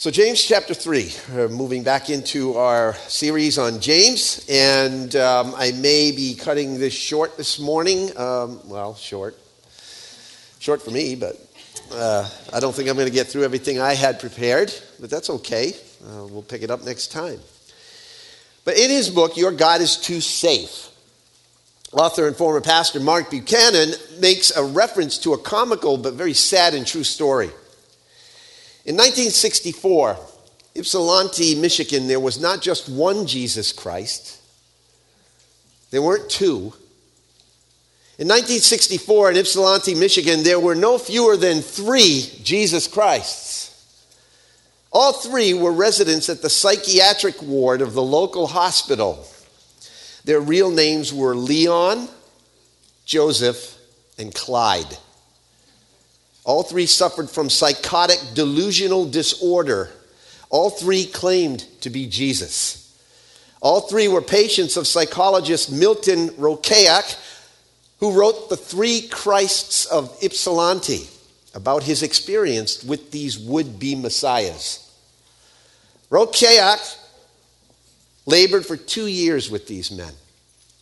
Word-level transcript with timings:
So, 0.00 0.10
James 0.10 0.42
chapter 0.42 0.72
3, 0.72 1.12
we're 1.34 1.48
moving 1.50 1.82
back 1.82 2.08
into 2.08 2.56
our 2.56 2.94
series 3.06 3.58
on 3.58 3.80
James, 3.80 4.46
and 4.48 5.14
um, 5.14 5.54
I 5.54 5.72
may 5.72 6.10
be 6.10 6.34
cutting 6.34 6.78
this 6.78 6.94
short 6.94 7.36
this 7.36 7.58
morning. 7.58 8.08
Um, 8.16 8.66
well, 8.66 8.94
short. 8.94 9.36
Short 10.58 10.80
for 10.80 10.90
me, 10.90 11.16
but 11.16 11.36
uh, 11.92 12.26
I 12.50 12.60
don't 12.60 12.74
think 12.74 12.88
I'm 12.88 12.96
going 12.96 13.08
to 13.08 13.12
get 13.12 13.26
through 13.26 13.44
everything 13.44 13.78
I 13.78 13.92
had 13.92 14.20
prepared, 14.20 14.72
but 15.00 15.10
that's 15.10 15.28
okay. 15.28 15.74
Uh, 16.02 16.24
we'll 16.24 16.40
pick 16.40 16.62
it 16.62 16.70
up 16.70 16.82
next 16.82 17.08
time. 17.08 17.38
But 18.64 18.78
in 18.78 18.88
his 18.88 19.10
book, 19.10 19.36
Your 19.36 19.52
God 19.52 19.82
is 19.82 19.98
Too 19.98 20.22
Safe, 20.22 20.88
author 21.92 22.26
and 22.26 22.34
former 22.34 22.62
pastor 22.62 23.00
Mark 23.00 23.30
Buchanan 23.30 23.90
makes 24.18 24.50
a 24.50 24.64
reference 24.64 25.18
to 25.18 25.34
a 25.34 25.38
comical 25.38 25.98
but 25.98 26.14
very 26.14 26.32
sad 26.32 26.72
and 26.72 26.86
true 26.86 27.04
story. 27.04 27.50
In 28.84 28.96
1964, 28.96 30.16
Ypsilanti, 30.74 31.54
Michigan, 31.54 32.06
there 32.06 32.20
was 32.20 32.40
not 32.40 32.62
just 32.62 32.88
one 32.88 33.26
Jesus 33.26 33.72
Christ, 33.72 34.40
there 35.90 36.02
weren't 36.02 36.30
two. 36.30 36.72
In 38.18 38.28
1964, 38.28 39.30
in 39.30 39.36
Ypsilanti, 39.38 39.94
Michigan, 39.94 40.42
there 40.42 40.60
were 40.60 40.74
no 40.74 40.98
fewer 40.98 41.36
than 41.36 41.62
three 41.62 42.30
Jesus 42.42 42.86
Christs. 42.86 43.60
All 44.92 45.12
three 45.12 45.54
were 45.54 45.72
residents 45.72 46.28
at 46.28 46.42
the 46.42 46.50
psychiatric 46.50 47.40
ward 47.42 47.80
of 47.80 47.94
the 47.94 48.02
local 48.02 48.48
hospital. 48.48 49.26
Their 50.24 50.40
real 50.40 50.70
names 50.70 51.14
were 51.14 51.34
Leon, 51.34 52.08
Joseph, 53.04 53.78
and 54.18 54.34
Clyde. 54.34 54.98
All 56.50 56.64
three 56.64 56.86
suffered 56.86 57.30
from 57.30 57.48
psychotic 57.48 58.18
delusional 58.34 59.08
disorder. 59.08 59.88
All 60.48 60.68
three 60.68 61.06
claimed 61.06 61.64
to 61.82 61.90
be 61.90 62.08
Jesus. 62.08 62.92
All 63.60 63.82
three 63.82 64.08
were 64.08 64.20
patients 64.20 64.76
of 64.76 64.88
psychologist 64.88 65.70
Milton 65.70 66.30
Rokeach, 66.30 67.16
who 68.00 68.18
wrote 68.18 68.48
The 68.48 68.56
Three 68.56 69.02
Christs 69.02 69.86
of 69.86 70.12
Ypsilanti 70.20 71.06
about 71.54 71.84
his 71.84 72.02
experience 72.02 72.82
with 72.82 73.12
these 73.12 73.38
would 73.38 73.78
be 73.78 73.94
messiahs. 73.94 74.92
Rokeach 76.10 76.98
labored 78.26 78.66
for 78.66 78.76
two 78.76 79.06
years 79.06 79.52
with 79.52 79.68
these 79.68 79.92
men, 79.92 80.14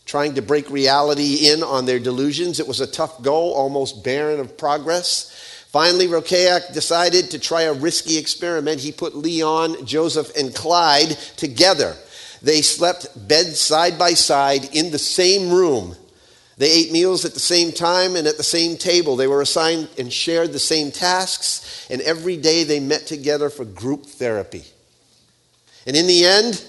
trying 0.06 0.34
to 0.36 0.40
break 0.40 0.70
reality 0.70 1.50
in 1.50 1.62
on 1.62 1.84
their 1.84 1.98
delusions. 1.98 2.58
It 2.58 2.66
was 2.66 2.80
a 2.80 2.86
tough 2.86 3.20
go, 3.20 3.52
almost 3.52 4.02
barren 4.02 4.40
of 4.40 4.56
progress. 4.56 5.47
Finally, 5.68 6.06
Rokeach 6.08 6.72
decided 6.72 7.30
to 7.30 7.38
try 7.38 7.62
a 7.62 7.74
risky 7.74 8.16
experiment. 8.16 8.80
He 8.80 8.90
put 8.90 9.14
Leon, 9.14 9.84
Joseph, 9.84 10.34
and 10.34 10.54
Clyde 10.54 11.10
together. 11.36 11.94
They 12.40 12.62
slept 12.62 13.28
bed 13.28 13.54
side 13.54 13.98
by 13.98 14.14
side 14.14 14.74
in 14.74 14.90
the 14.90 14.98
same 14.98 15.50
room. 15.50 15.94
They 16.56 16.70
ate 16.70 16.90
meals 16.90 17.24
at 17.24 17.34
the 17.34 17.40
same 17.40 17.70
time 17.70 18.16
and 18.16 18.26
at 18.26 18.38
the 18.38 18.42
same 18.42 18.76
table. 18.78 19.14
They 19.14 19.26
were 19.26 19.42
assigned 19.42 19.88
and 19.98 20.12
shared 20.12 20.52
the 20.52 20.58
same 20.58 20.90
tasks, 20.90 21.86
and 21.90 22.00
every 22.00 22.36
day 22.36 22.64
they 22.64 22.80
met 22.80 23.06
together 23.06 23.50
for 23.50 23.64
group 23.64 24.06
therapy. 24.06 24.64
And 25.86 25.96
in 25.96 26.06
the 26.06 26.24
end, 26.24 26.64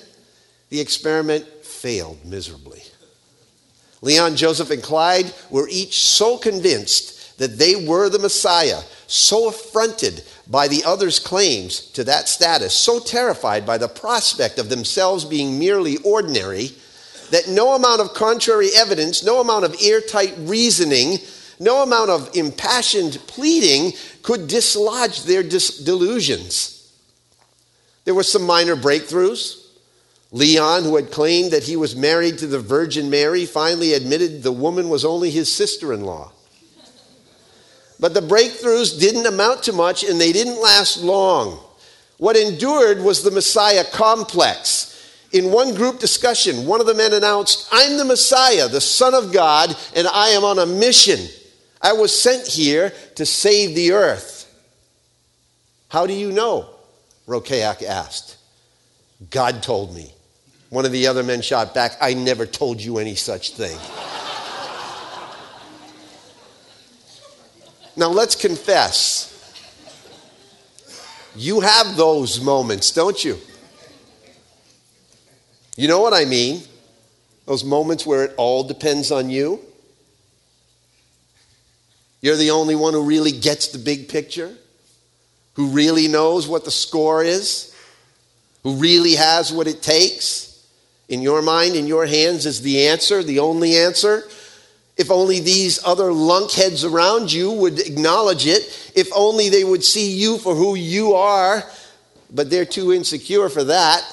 the 0.70 0.81
experiment 0.81 1.45
failed 1.64 2.23
miserably. 2.25 2.83
Leon, 4.02 4.36
Joseph, 4.36 4.72
and 4.72 4.83
Clyde 4.83 5.33
were 5.50 5.67
each 5.70 6.00
so 6.00 6.38
convinced 6.38 7.18
that 7.39 7.57
they 7.57 7.75
were 7.75 8.09
the 8.09 8.19
Messiah, 8.19 8.81
so 9.07 9.47
affronted 9.47 10.23
by 10.47 10.67
the 10.67 10.83
others' 10.85 11.19
claims 11.19 11.79
to 11.91 12.03
that 12.03 12.29
status, 12.29 12.73
so 12.73 12.99
terrified 12.99 13.65
by 13.65 13.77
the 13.77 13.87
prospect 13.87 14.59
of 14.59 14.69
themselves 14.69 15.25
being 15.25 15.57
merely 15.57 15.97
ordinary, 15.97 16.71
that 17.31 17.47
no 17.47 17.73
amount 17.73 18.01
of 18.01 18.14
contrary 18.14 18.69
evidence, 18.75 19.23
no 19.23 19.39
amount 19.39 19.64
of 19.64 19.75
airtight 19.81 20.33
reasoning, 20.39 21.17
no 21.59 21.81
amount 21.81 22.09
of 22.09 22.30
impassioned 22.36 23.19
pleading 23.27 23.93
could 24.21 24.47
dislodge 24.47 25.23
their 25.23 25.43
dis- 25.43 25.77
delusions. 25.77 26.91
There 28.03 28.15
were 28.15 28.23
some 28.23 28.43
minor 28.43 28.75
breakthroughs. 28.75 29.65
Leon, 30.31 30.83
who 30.83 30.95
had 30.95 31.11
claimed 31.11 31.52
that 31.52 31.64
he 31.64 31.75
was 31.75 31.95
married 31.95 32.37
to 32.39 32.47
the 32.47 32.59
Virgin 32.59 33.09
Mary, 33.09 33.45
finally 33.45 33.93
admitted 33.93 34.43
the 34.43 34.52
woman 34.52 34.89
was 34.89 35.05
only 35.05 35.31
his 35.31 35.52
sister 35.52 35.93
in 35.93 36.03
law. 36.03 36.31
But 37.99 38.14
the 38.14 38.21
breakthroughs 38.21 38.99
didn't 38.99 39.26
amount 39.26 39.64
to 39.64 39.73
much 39.73 40.04
and 40.04 40.20
they 40.20 40.32
didn't 40.32 40.61
last 40.61 41.02
long. 41.02 41.60
What 42.17 42.37
endured 42.37 43.02
was 43.02 43.23
the 43.23 43.32
Messiah 43.32 43.83
complex. 43.83 44.86
In 45.32 45.52
one 45.52 45.76
group 45.76 45.99
discussion, 45.99 46.65
one 46.65 46.82
of 46.82 46.88
the 46.88 46.93
men 46.93 47.14
announced, 47.14 47.67
I'm 47.71 47.98
the 47.98 48.05
Messiah, 48.05 48.67
the 48.67 48.82
Son 48.82 49.14
of 49.14 49.32
God, 49.32 49.76
and 49.95 50.08
I 50.08 50.30
am 50.30 50.43
on 50.43 50.59
a 50.59 50.65
mission. 50.65 51.20
I 51.82 51.93
was 51.93 52.17
sent 52.17 52.48
here 52.48 52.93
to 53.15 53.26
save 53.26 53.76
the 53.76 53.92
earth. 53.92 54.38
How 55.89 56.08
do 56.08 56.14
you 56.14 56.32
know? 56.32 56.70
Rokeach 57.27 57.83
asked. 57.83 58.38
God 59.30 59.61
told 59.61 59.95
me. 59.95 60.11
One 60.70 60.86
of 60.86 60.92
the 60.92 61.08
other 61.08 61.23
men 61.23 61.42
shot 61.42 61.73
back, 61.73 61.93
I 62.02 62.14
never 62.14 62.45
told 62.45 62.82
you 62.82 62.98
any 62.98 63.15
such 63.15 63.54
thing. 63.54 63.77
Now 67.99 68.08
let's 68.08 68.33
confess. 68.33 69.26
You 71.36 71.60
have 71.60 71.98
those 71.98 72.39
moments, 72.39 72.92
don't 72.92 73.21
you? 73.26 73.37
You 75.76 75.89
know 75.89 75.99
what 75.99 76.14
I 76.14 76.23
mean? 76.23 76.61
Those 77.45 77.65
moments 77.65 78.05
where 78.05 78.23
it 78.23 78.33
all 78.38 78.64
depends 78.64 79.11
on 79.11 79.30
you. 79.30 79.59
You're 82.21 82.38
the 82.38 82.52
only 82.52 82.76
one 82.76 82.93
who 82.93 83.04
really 83.04 83.33
gets 83.33 83.67
the 83.67 83.77
big 83.77 84.08
picture, 84.08 84.55
who 85.55 85.67
really 85.67 86.08
knows 86.08 86.48
what 86.48 86.64
the 86.64 86.71
score 86.71 87.21
is, 87.21 87.76
who 88.64 88.76
really 88.76 89.15
has 89.15 89.52
what 89.52 89.67
it 89.67 89.82
takes. 89.82 90.65
In 91.09 91.21
your 91.21 91.42
mind, 91.42 91.76
in 91.76 91.86
your 91.86 92.05
hands, 92.05 92.45
is 92.45 92.61
the 92.61 92.88
answer, 92.88 93.23
the 93.23 93.39
only 93.39 93.76
answer. 93.76 94.23
If 94.99 95.10
only 95.10 95.39
these 95.39 95.80
other 95.86 96.11
lunkheads 96.11 96.83
around 96.83 97.32
you 97.32 97.52
would 97.52 97.80
acknowledge 97.80 98.45
it. 98.45 98.92
If 98.95 99.10
only 99.15 99.48
they 99.48 99.64
would 99.64 99.82
see 99.82 100.11
you 100.11 100.37
for 100.37 100.54
who 100.54 100.76
you 100.76 101.14
are. 101.14 101.64
But 102.30 102.49
they're 102.49 102.65
too 102.65 102.92
insecure 102.92 103.48
for 103.48 103.64
that. 103.64 104.04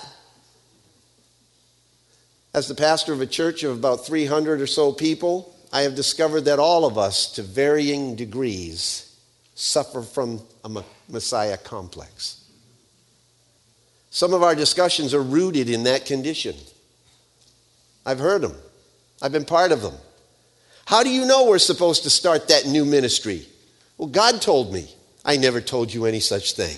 As 2.55 2.69
the 2.69 2.75
pastor 2.77 3.13
of 3.13 3.21
a 3.21 3.27
church 3.27 3.65
of 3.65 3.77
about 3.77 4.07
300 4.07 4.61
or 4.61 4.69
so 4.69 4.93
people, 4.93 5.57
I 5.73 5.81
have 5.83 5.97
discovered 5.97 6.43
that 6.43 6.61
all 6.61 6.85
of 6.85 6.97
us, 6.97 7.33
to 7.33 7.43
varying 7.43 8.15
degrees, 8.15 9.13
suffer 9.57 10.03
from 10.03 10.41
a 10.65 10.85
Messiah 11.09 11.59
complex. 11.59 12.45
Some 14.11 14.33
of 14.33 14.45
our 14.45 14.55
discussions 14.55 15.13
are 15.13 15.23
rooted 15.23 15.69
in 15.69 15.83
that 15.83 16.07
condition. 16.07 16.55
I've 18.07 18.21
heard 18.21 18.43
them, 18.43 18.55
I've 19.21 19.33
been 19.33 19.45
part 19.45 19.73
of 19.73 19.83
them. 19.83 19.95
How 20.87 21.03
do 21.03 21.11
you 21.11 21.27
know 21.27 21.47
we're 21.47 21.59
supposed 21.59 22.05
to 22.05 22.11
start 22.11 22.47
that 22.49 22.67
new 22.67 22.85
ministry? 22.85 23.45
Well, 23.99 24.09
God 24.09 24.41
told 24.41 24.73
me. 24.73 24.89
I 25.25 25.37
never 25.37 25.61
told 25.61 25.93
you 25.93 26.07
any 26.07 26.21
such 26.21 26.53
thing. 26.53 26.77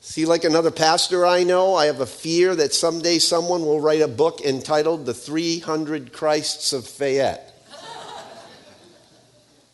See, 0.00 0.24
like 0.24 0.44
another 0.44 0.70
pastor 0.70 1.26
I 1.26 1.42
know, 1.42 1.74
I 1.74 1.86
have 1.86 2.00
a 2.00 2.06
fear 2.06 2.54
that 2.54 2.72
someday 2.72 3.18
someone 3.18 3.62
will 3.62 3.80
write 3.80 4.00
a 4.00 4.06
book 4.06 4.40
entitled 4.42 5.04
The 5.04 5.12
300 5.12 6.12
Christs 6.12 6.72
of 6.72 6.86
Fayette. 6.86 7.52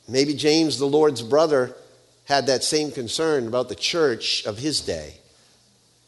Maybe 0.09 0.33
James, 0.33 0.79
the 0.79 0.87
Lord's 0.87 1.21
brother, 1.21 1.77
had 2.25 2.47
that 2.47 2.65
same 2.65 2.91
concern 2.91 3.47
about 3.47 3.69
the 3.69 3.75
church 3.75 4.47
of 4.47 4.57
his 4.57 4.81
day. 4.81 5.17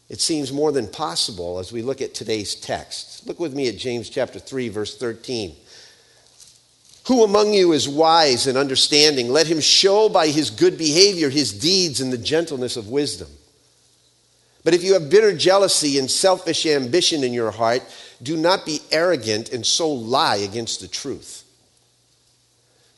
It 0.09 0.21
seems 0.21 0.51
more 0.51 0.71
than 0.71 0.87
possible 0.87 1.59
as 1.59 1.71
we 1.71 1.81
look 1.81 2.01
at 2.01 2.13
today's 2.13 2.55
text. 2.55 3.25
Look 3.27 3.39
with 3.39 3.55
me 3.55 3.67
at 3.67 3.77
James 3.77 4.09
chapter 4.09 4.39
3 4.39 4.69
verse 4.69 4.97
13. 4.97 5.55
Who 7.07 7.23
among 7.23 7.53
you 7.53 7.71
is 7.71 7.87
wise 7.87 8.47
and 8.47 8.57
understanding? 8.57 9.29
Let 9.29 9.47
him 9.47 9.59
show 9.59 10.09
by 10.09 10.27
his 10.27 10.49
good 10.49 10.77
behavior 10.77 11.29
his 11.29 11.53
deeds 11.53 12.01
in 12.01 12.09
the 12.09 12.17
gentleness 12.17 12.77
of 12.77 12.89
wisdom. 12.89 13.29
But 14.63 14.73
if 14.73 14.83
you 14.83 14.93
have 14.93 15.11
bitter 15.11 15.35
jealousy 15.35 15.99
and 15.99 16.09
selfish 16.09 16.65
ambition 16.65 17.23
in 17.23 17.33
your 17.33 17.51
heart, 17.51 17.83
do 18.23 18.35
not 18.35 18.65
be 18.65 18.79
arrogant 18.91 19.51
and 19.51 19.63
so 19.63 19.87
lie 19.87 20.37
against 20.37 20.81
the 20.81 20.87
truth. 20.87 21.43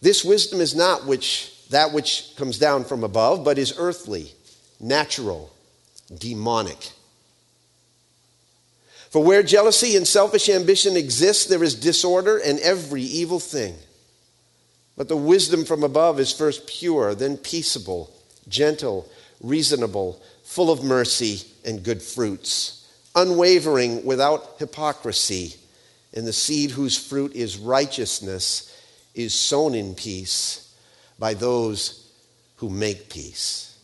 This 0.02 0.24
wisdom 0.24 0.62
is 0.62 0.76
not 0.76 1.06
which 1.06 1.54
that 1.70 1.92
which 1.92 2.34
comes 2.38 2.58
down 2.58 2.86
from 2.86 3.04
above, 3.04 3.44
but 3.44 3.58
is 3.58 3.74
earthly, 3.78 4.32
natural, 4.80 5.52
demonic. 6.18 6.92
For 9.10 9.24
where 9.24 9.44
jealousy 9.44 9.96
and 9.96 10.08
selfish 10.08 10.50
ambition 10.50 10.98
exist, 10.98 11.50
there 11.50 11.64
is 11.64 11.76
disorder 11.76 12.38
and 12.38 12.60
every 12.60 13.04
evil 13.04 13.40
thing. 13.40 13.76
But 14.98 15.08
the 15.08 15.18
wisdom 15.18 15.64
from 15.64 15.84
above 15.84 16.20
is 16.20 16.34
first 16.34 16.68
pure, 16.68 17.16
then 17.16 17.38
peaceable, 17.38 18.12
gentle, 18.50 19.10
reasonable, 19.42 20.22
full 20.44 20.72
of 20.72 20.84
mercy 20.84 21.42
and 21.64 21.84
good 21.84 22.02
fruits, 22.02 22.88
unwavering, 23.16 24.04
without 24.06 24.56
hypocrisy. 24.58 25.56
And 26.14 26.26
the 26.26 26.34
seed 26.34 26.72
whose 26.72 26.98
fruit 26.98 27.34
is 27.34 27.58
righteousness 27.58 28.74
is 29.14 29.34
sown 29.34 29.76
in 29.76 29.94
peace 29.94 30.74
by 31.20 31.34
those 31.34 32.12
who 32.58 32.70
make 32.70 33.10
peace. 33.10 33.78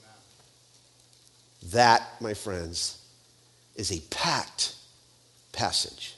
That, 1.72 2.04
my 2.20 2.34
friends, 2.34 2.98
is 3.76 3.92
a 3.92 4.02
packed 4.10 4.76
passage. 5.54 6.16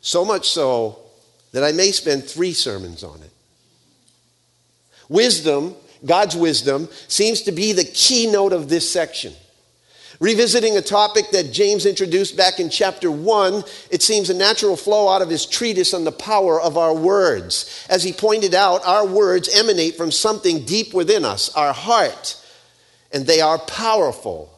So 0.00 0.24
much 0.24 0.50
so 0.50 0.98
that 1.52 1.62
I 1.62 1.70
may 1.70 1.92
spend 1.92 2.24
three 2.24 2.52
sermons 2.52 3.04
on 3.04 3.20
it. 3.22 3.30
Wisdom, 5.08 5.76
God's 6.04 6.34
wisdom, 6.34 6.88
seems 7.06 7.42
to 7.42 7.52
be 7.52 7.72
the 7.72 7.84
keynote 7.84 8.52
of 8.52 8.68
this 8.68 8.90
section. 8.90 9.34
Revisiting 10.18 10.76
a 10.76 10.82
topic 10.82 11.30
that 11.32 11.52
James 11.52 11.84
introduced 11.84 12.36
back 12.36 12.60
in 12.60 12.70
chapter 12.70 13.10
1, 13.10 13.64
it 13.90 14.02
seems 14.02 14.30
a 14.30 14.34
natural 14.34 14.76
flow 14.76 15.08
out 15.08 15.20
of 15.20 15.28
his 15.28 15.44
treatise 15.46 15.92
on 15.92 16.04
the 16.04 16.12
power 16.12 16.60
of 16.60 16.78
our 16.78 16.94
words. 16.94 17.86
As 17.90 18.04
he 18.04 18.12
pointed 18.12 18.54
out, 18.54 18.84
our 18.86 19.04
words 19.04 19.48
emanate 19.54 19.96
from 19.96 20.12
something 20.12 20.64
deep 20.64 20.94
within 20.94 21.24
us, 21.24 21.52
our 21.54 21.72
heart, 21.72 22.40
and 23.12 23.26
they 23.26 23.40
are 23.40 23.58
powerful. 23.58 24.48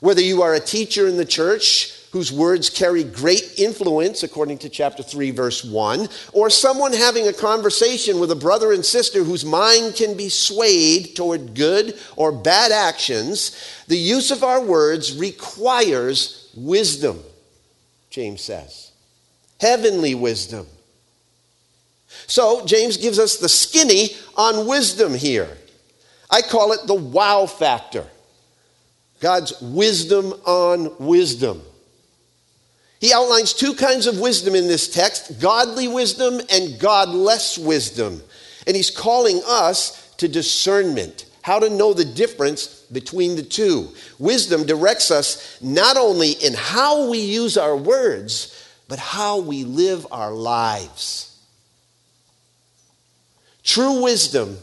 Whether 0.00 0.20
you 0.20 0.42
are 0.42 0.54
a 0.54 0.60
teacher 0.60 1.06
in 1.06 1.16
the 1.16 1.24
church, 1.24 1.95
whose 2.16 2.32
words 2.32 2.70
carry 2.70 3.04
great 3.04 3.58
influence, 3.58 4.22
according 4.22 4.56
to 4.56 4.70
chapter 4.70 5.02
3, 5.02 5.32
verse 5.32 5.62
1, 5.62 6.08
or 6.32 6.48
someone 6.48 6.94
having 6.94 7.28
a 7.28 7.32
conversation 7.32 8.18
with 8.18 8.30
a 8.30 8.34
brother 8.34 8.72
and 8.72 8.82
sister 8.82 9.22
whose 9.22 9.44
mind 9.44 9.94
can 9.94 10.16
be 10.16 10.30
swayed 10.30 11.14
toward 11.14 11.54
good 11.54 11.94
or 12.16 12.32
bad 12.32 12.72
actions, 12.72 13.84
the 13.88 13.98
use 13.98 14.30
of 14.30 14.42
our 14.42 14.62
words 14.64 15.18
requires 15.18 16.50
wisdom, 16.56 17.20
James 18.08 18.40
says. 18.40 18.92
Heavenly 19.60 20.14
wisdom. 20.14 20.66
So, 22.26 22.64
James 22.64 22.96
gives 22.96 23.18
us 23.18 23.36
the 23.36 23.50
skinny 23.50 24.16
on 24.38 24.66
wisdom 24.66 25.12
here. 25.12 25.54
I 26.30 26.40
call 26.40 26.72
it 26.72 26.86
the 26.86 26.94
wow 26.94 27.44
factor. 27.44 28.06
God's 29.20 29.60
wisdom 29.60 30.32
on 30.46 30.96
wisdom. 30.98 31.60
He 33.06 33.12
outlines 33.12 33.52
two 33.52 33.74
kinds 33.74 34.08
of 34.08 34.18
wisdom 34.18 34.56
in 34.56 34.66
this 34.66 34.88
text 34.88 35.40
godly 35.40 35.86
wisdom 35.86 36.40
and 36.50 36.76
godless 36.80 37.56
wisdom. 37.56 38.20
And 38.66 38.74
he's 38.74 38.90
calling 38.90 39.40
us 39.46 40.12
to 40.16 40.26
discernment, 40.26 41.26
how 41.42 41.60
to 41.60 41.70
know 41.70 41.92
the 41.92 42.04
difference 42.04 42.66
between 42.90 43.36
the 43.36 43.44
two. 43.44 43.92
Wisdom 44.18 44.66
directs 44.66 45.12
us 45.12 45.56
not 45.62 45.96
only 45.96 46.32
in 46.32 46.54
how 46.54 47.08
we 47.08 47.20
use 47.20 47.56
our 47.56 47.76
words, 47.76 48.68
but 48.88 48.98
how 48.98 49.38
we 49.38 49.62
live 49.62 50.04
our 50.10 50.32
lives. 50.32 51.40
True 53.62 54.02
wisdom 54.02 54.58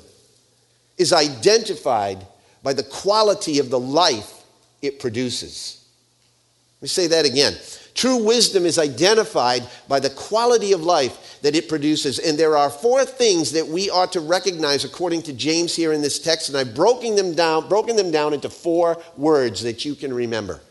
is 0.97 1.13
identified 1.13 2.27
by 2.61 2.73
the 2.73 2.83
quality 2.83 3.59
of 3.59 3.69
the 3.69 3.79
life 3.79 4.43
it 4.81 4.99
produces. 4.99 5.81
Let 6.79 6.81
me 6.81 6.87
say 6.89 7.07
that 7.07 7.25
again. 7.25 7.55
True 7.93 8.17
wisdom 8.17 8.65
is 8.65 8.79
identified 8.79 9.67
by 9.87 9.99
the 9.99 10.09
quality 10.09 10.73
of 10.73 10.81
life 10.81 11.39
that 11.41 11.55
it 11.55 11.69
produces. 11.69 12.17
And 12.17 12.37
there 12.37 12.57
are 12.57 12.69
four 12.69 13.05
things 13.05 13.51
that 13.51 13.67
we 13.67 13.89
ought 13.89 14.11
to 14.13 14.19
recognize 14.19 14.83
according 14.83 15.21
to 15.23 15.33
James 15.33 15.75
here 15.75 15.93
in 15.93 16.01
this 16.01 16.19
text. 16.19 16.49
And 16.49 16.57
I've 16.57 16.73
broken 16.73 17.15
them 17.15 17.35
down, 17.35 17.69
broken 17.69 17.95
them 17.95 18.09
down 18.09 18.33
into 18.33 18.49
four 18.49 19.01
words 19.15 19.61
that 19.63 19.85
you 19.85 19.93
can 19.93 20.13
remember. 20.13 20.61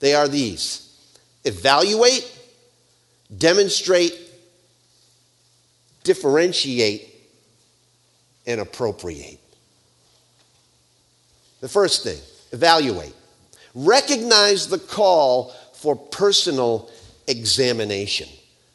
They 0.00 0.14
are 0.14 0.28
these 0.28 0.84
evaluate, 1.44 2.30
demonstrate, 3.36 4.12
differentiate, 6.04 7.14
and 8.46 8.60
appropriate. 8.60 9.38
The 11.60 11.68
first 11.68 12.04
thing, 12.04 12.18
evaluate. 12.52 13.14
Recognize 13.74 14.68
the 14.68 14.78
call 14.78 15.54
for 15.78 15.94
personal 15.94 16.90
examination. 17.28 18.28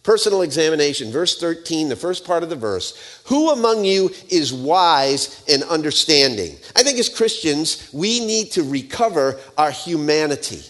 Personal 0.03 0.41
examination, 0.41 1.11
verse 1.11 1.37
13, 1.37 1.89
the 1.89 1.95
first 1.95 2.25
part 2.25 2.43
of 2.43 2.49
the 2.49 2.55
verse. 2.55 3.21
Who 3.25 3.51
among 3.51 3.85
you 3.85 4.09
is 4.29 4.53
wise 4.53 5.43
and 5.47 5.63
understanding? 5.63 6.57
I 6.75 6.83
think 6.83 6.97
as 6.97 7.07
Christians, 7.07 7.89
we 7.93 8.19
need 8.25 8.51
to 8.51 8.63
recover 8.63 9.39
our 9.57 9.71
humanity, 9.71 10.61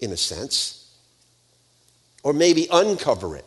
in 0.00 0.12
a 0.12 0.16
sense, 0.16 0.90
or 2.22 2.32
maybe 2.32 2.66
uncover 2.70 3.36
it. 3.36 3.44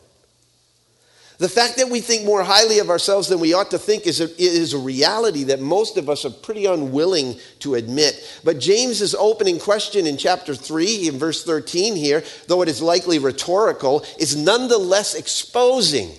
The 1.38 1.50
fact 1.50 1.78
that 1.78 1.90
we 1.90 2.00
think 2.00 2.26
more 2.26 2.44
highly 2.44 2.80
of 2.80 2.90
ourselves 2.90 3.28
than 3.28 3.42
we 3.42 3.54
ought 3.54 3.72
to 3.72 3.78
think 3.78 4.08
is 4.08 4.22
a, 4.22 4.42
is 4.42 4.74
a 4.74 4.78
reality 4.78 5.44
that 5.46 5.60
most 5.60 5.98
of 5.98 6.10
us 6.10 6.24
are 6.24 6.30
pretty 6.30 6.66
unwilling 6.66 7.38
to 7.60 7.76
admit. 7.76 8.40
But 8.44 8.60
James's 8.60 9.14
opening 9.16 9.60
question 9.60 10.08
in 10.08 10.16
chapter 10.16 10.56
3, 10.56 11.10
in 11.10 11.20
verse 11.20 11.44
13 11.44 11.96
here, 11.96 12.24
though 12.48 12.62
it 12.62 12.70
is 12.70 12.82
likely 12.82 13.20
rhetorical, 13.20 14.06
is 14.18 14.38
nonetheless 14.38 15.14
exposing. 15.14 16.12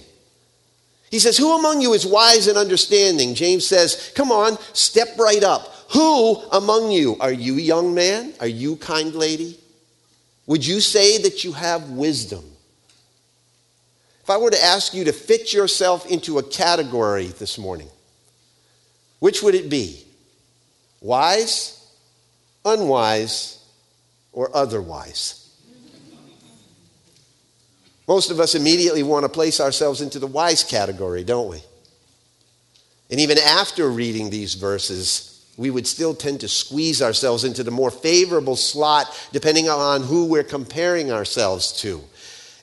He 1.10 1.18
says, 1.18 1.38
Who 1.38 1.58
among 1.58 1.80
you 1.80 1.94
is 1.94 2.06
wise 2.06 2.46
and 2.46 2.58
understanding? 2.58 3.34
James 3.34 3.66
says, 3.66 4.12
Come 4.14 4.30
on, 4.30 4.58
step 4.74 5.18
right 5.18 5.42
up. 5.42 5.72
Who 5.92 6.36
among 6.52 6.90
you? 6.90 7.16
Are 7.20 7.32
you 7.32 7.54
young 7.54 7.94
man? 7.94 8.34
Are 8.40 8.46
you 8.46 8.76
kind 8.76 9.14
lady? 9.14 9.58
Would 10.46 10.66
you 10.66 10.80
say 10.80 11.18
that 11.22 11.42
you 11.42 11.52
have 11.52 11.90
wisdom? 11.90 12.44
If 14.26 14.30
I 14.30 14.38
were 14.38 14.50
to 14.50 14.60
ask 14.60 14.92
you 14.92 15.04
to 15.04 15.12
fit 15.12 15.52
yourself 15.52 16.04
into 16.10 16.38
a 16.38 16.42
category 16.42 17.26
this 17.26 17.58
morning, 17.58 17.86
which 19.20 19.40
would 19.40 19.54
it 19.54 19.70
be? 19.70 20.04
Wise, 21.00 21.88
unwise, 22.64 23.64
or 24.32 24.50
otherwise? 24.52 25.48
Most 28.08 28.32
of 28.32 28.40
us 28.40 28.56
immediately 28.56 29.04
want 29.04 29.22
to 29.22 29.28
place 29.28 29.60
ourselves 29.60 30.00
into 30.00 30.18
the 30.18 30.26
wise 30.26 30.64
category, 30.64 31.22
don't 31.22 31.48
we? 31.48 31.62
And 33.12 33.20
even 33.20 33.38
after 33.38 33.88
reading 33.88 34.30
these 34.30 34.54
verses, 34.54 35.46
we 35.56 35.70
would 35.70 35.86
still 35.86 36.16
tend 36.16 36.40
to 36.40 36.48
squeeze 36.48 37.00
ourselves 37.00 37.44
into 37.44 37.62
the 37.62 37.70
more 37.70 37.92
favorable 37.92 38.56
slot 38.56 39.06
depending 39.30 39.68
on 39.68 40.02
who 40.02 40.24
we're 40.24 40.42
comparing 40.42 41.12
ourselves 41.12 41.70
to. 41.82 42.02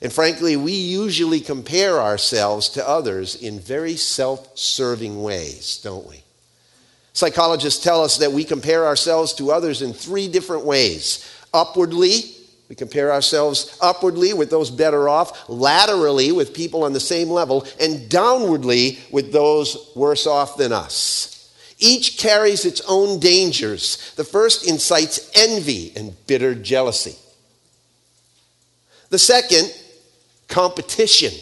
And 0.02 0.12
frankly, 0.12 0.56
we 0.56 0.72
usually 0.72 1.40
compare 1.40 2.00
ourselves 2.00 2.68
to 2.70 2.86
others 2.86 3.36
in 3.36 3.60
very 3.60 3.96
self 3.96 4.56
serving 4.58 5.22
ways, 5.22 5.80
don't 5.82 6.06
we? 6.06 6.22
Psychologists 7.12 7.82
tell 7.82 8.02
us 8.02 8.18
that 8.18 8.32
we 8.32 8.44
compare 8.44 8.84
ourselves 8.84 9.32
to 9.34 9.52
others 9.52 9.82
in 9.82 9.92
three 9.92 10.28
different 10.28 10.64
ways 10.64 11.30
upwardly, 11.54 12.34
we 12.68 12.74
compare 12.74 13.12
ourselves 13.12 13.78
upwardly 13.80 14.32
with 14.32 14.50
those 14.50 14.70
better 14.70 15.08
off, 15.08 15.48
laterally 15.48 16.32
with 16.32 16.54
people 16.54 16.82
on 16.82 16.92
the 16.92 17.00
same 17.00 17.28
level, 17.28 17.66
and 17.80 18.10
downwardly 18.10 18.98
with 19.12 19.32
those 19.32 19.92
worse 19.94 20.26
off 20.26 20.56
than 20.56 20.72
us. 20.72 21.30
Each 21.78 22.18
carries 22.18 22.64
its 22.64 22.80
own 22.88 23.20
dangers. 23.20 24.12
The 24.16 24.24
first 24.24 24.66
incites 24.68 25.30
envy 25.34 25.92
and 25.94 26.14
bitter 26.26 26.54
jealousy. 26.54 27.16
The 29.10 29.18
second 29.18 29.72
competition. 30.48 31.32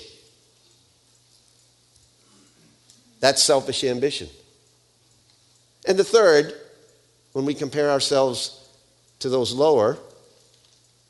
That's 3.20 3.42
selfish 3.42 3.84
ambition. 3.84 4.28
And 5.86 5.98
the 5.98 6.04
third, 6.04 6.54
when 7.32 7.44
we 7.44 7.54
compare 7.54 7.90
ourselves 7.90 8.58
to 9.20 9.28
those 9.28 9.52
lower, 9.52 9.98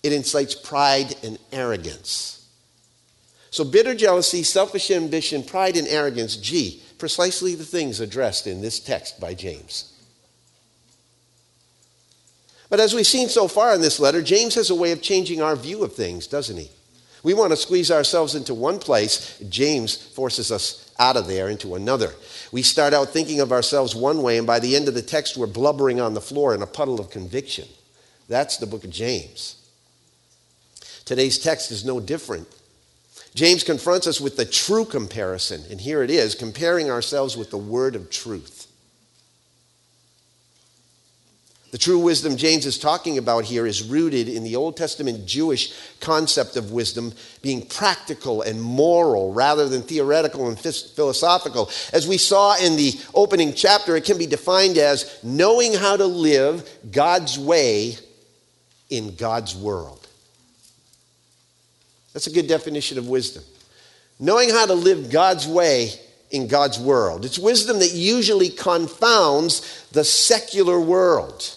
it 0.02 0.12
incites 0.12 0.54
pride 0.54 1.14
and 1.22 1.38
arrogance. 1.52 2.46
So, 3.50 3.64
bitter 3.64 3.94
jealousy, 3.94 4.42
selfish 4.42 4.90
ambition, 4.90 5.42
pride, 5.42 5.76
and 5.76 5.86
arrogance, 5.86 6.36
gee, 6.36 6.82
precisely 6.98 7.54
the 7.54 7.64
things 7.64 8.00
addressed 8.00 8.46
in 8.46 8.62
this 8.62 8.80
text 8.80 9.20
by 9.20 9.34
James. 9.34 9.92
But 12.70 12.80
as 12.80 12.94
we've 12.94 13.06
seen 13.06 13.28
so 13.28 13.48
far 13.48 13.74
in 13.74 13.82
this 13.82 14.00
letter, 14.00 14.22
James 14.22 14.54
has 14.54 14.70
a 14.70 14.74
way 14.74 14.92
of 14.92 15.02
changing 15.02 15.42
our 15.42 15.54
view 15.54 15.84
of 15.84 15.94
things, 15.94 16.26
doesn't 16.26 16.56
he? 16.56 16.70
We 17.22 17.34
want 17.34 17.52
to 17.52 17.56
squeeze 17.56 17.90
ourselves 17.90 18.34
into 18.34 18.54
one 18.54 18.78
place. 18.78 19.38
James 19.48 19.94
forces 19.94 20.50
us 20.50 20.92
out 20.98 21.16
of 21.16 21.26
there 21.26 21.48
into 21.48 21.74
another. 21.74 22.12
We 22.50 22.62
start 22.62 22.92
out 22.92 23.10
thinking 23.10 23.40
of 23.40 23.52
ourselves 23.52 23.94
one 23.94 24.22
way, 24.22 24.38
and 24.38 24.46
by 24.46 24.58
the 24.58 24.74
end 24.74 24.88
of 24.88 24.94
the 24.94 25.02
text, 25.02 25.36
we're 25.36 25.46
blubbering 25.46 26.00
on 26.00 26.14
the 26.14 26.20
floor 26.20 26.54
in 26.54 26.62
a 26.62 26.66
puddle 26.66 27.00
of 27.00 27.10
conviction. 27.10 27.68
That's 28.28 28.56
the 28.56 28.66
book 28.66 28.84
of 28.84 28.90
James. 28.90 29.56
Today's 31.04 31.38
text 31.38 31.70
is 31.70 31.84
no 31.84 32.00
different. 32.00 32.48
James 33.34 33.64
confronts 33.64 34.06
us 34.06 34.20
with 34.20 34.36
the 34.36 34.44
true 34.44 34.84
comparison, 34.84 35.62
and 35.70 35.80
here 35.80 36.02
it 36.02 36.10
is 36.10 36.34
comparing 36.34 36.90
ourselves 36.90 37.36
with 37.36 37.50
the 37.50 37.58
word 37.58 37.96
of 37.96 38.10
truth. 38.10 38.61
The 41.72 41.78
true 41.78 41.98
wisdom 41.98 42.36
James 42.36 42.66
is 42.66 42.78
talking 42.78 43.16
about 43.16 43.46
here 43.46 43.66
is 43.66 43.82
rooted 43.82 44.28
in 44.28 44.44
the 44.44 44.56
Old 44.56 44.76
Testament 44.76 45.24
Jewish 45.24 45.72
concept 46.00 46.56
of 46.56 46.70
wisdom 46.70 47.14
being 47.40 47.64
practical 47.64 48.42
and 48.42 48.60
moral 48.60 49.32
rather 49.32 49.66
than 49.66 49.80
theoretical 49.80 50.48
and 50.48 50.58
philosophical. 50.60 51.70
As 51.94 52.06
we 52.06 52.18
saw 52.18 52.56
in 52.58 52.76
the 52.76 52.92
opening 53.14 53.54
chapter, 53.54 53.96
it 53.96 54.04
can 54.04 54.18
be 54.18 54.26
defined 54.26 54.76
as 54.76 55.18
knowing 55.22 55.72
how 55.72 55.96
to 55.96 56.04
live 56.04 56.68
God's 56.90 57.38
way 57.38 57.96
in 58.90 59.16
God's 59.16 59.56
world. 59.56 60.06
That's 62.12 62.26
a 62.26 62.32
good 62.32 62.48
definition 62.48 62.98
of 62.98 63.08
wisdom. 63.08 63.44
Knowing 64.20 64.50
how 64.50 64.66
to 64.66 64.74
live 64.74 65.10
God's 65.10 65.48
way 65.48 65.88
in 66.30 66.48
God's 66.48 66.78
world. 66.78 67.24
It's 67.24 67.38
wisdom 67.38 67.78
that 67.78 67.94
usually 67.94 68.50
confounds 68.50 69.86
the 69.92 70.04
secular 70.04 70.78
world. 70.78 71.56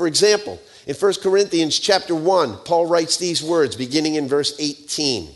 For 0.00 0.06
example, 0.06 0.58
in 0.86 0.94
1 0.94 1.12
Corinthians 1.22 1.78
chapter 1.78 2.14
1, 2.14 2.60
Paul 2.64 2.86
writes 2.86 3.18
these 3.18 3.42
words 3.42 3.76
beginning 3.76 4.14
in 4.14 4.28
verse 4.28 4.56
18. 4.58 5.28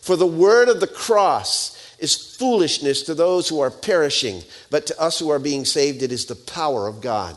For 0.00 0.16
the 0.16 0.26
word 0.26 0.70
of 0.70 0.80
the 0.80 0.86
cross 0.86 1.94
is 1.98 2.36
foolishness 2.38 3.02
to 3.02 3.14
those 3.14 3.50
who 3.50 3.60
are 3.60 3.70
perishing, 3.70 4.44
but 4.70 4.86
to 4.86 4.98
us 4.98 5.18
who 5.18 5.28
are 5.28 5.38
being 5.38 5.66
saved, 5.66 6.02
it 6.02 6.10
is 6.10 6.24
the 6.24 6.36
power 6.36 6.88
of 6.88 7.02
God. 7.02 7.36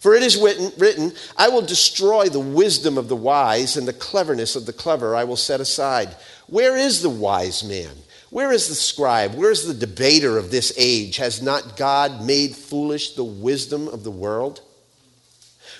For 0.00 0.14
it 0.14 0.22
is 0.22 0.38
written, 0.38 0.72
written, 0.78 1.12
I 1.36 1.50
will 1.50 1.60
destroy 1.60 2.30
the 2.30 2.40
wisdom 2.40 2.96
of 2.96 3.08
the 3.08 3.16
wise, 3.16 3.76
and 3.76 3.86
the 3.86 3.92
cleverness 3.92 4.56
of 4.56 4.64
the 4.64 4.72
clever 4.72 5.14
I 5.14 5.24
will 5.24 5.36
set 5.36 5.60
aside. 5.60 6.16
Where 6.46 6.74
is 6.74 7.02
the 7.02 7.10
wise 7.10 7.62
man? 7.62 7.94
Where 8.36 8.52
is 8.52 8.68
the 8.68 8.74
scribe? 8.74 9.34
Where 9.34 9.50
is 9.50 9.66
the 9.66 9.72
debater 9.72 10.36
of 10.36 10.50
this 10.50 10.70
age? 10.76 11.16
Has 11.16 11.40
not 11.40 11.74
God 11.74 12.20
made 12.20 12.54
foolish 12.54 13.14
the 13.14 13.24
wisdom 13.24 13.88
of 13.88 14.04
the 14.04 14.10
world? 14.10 14.60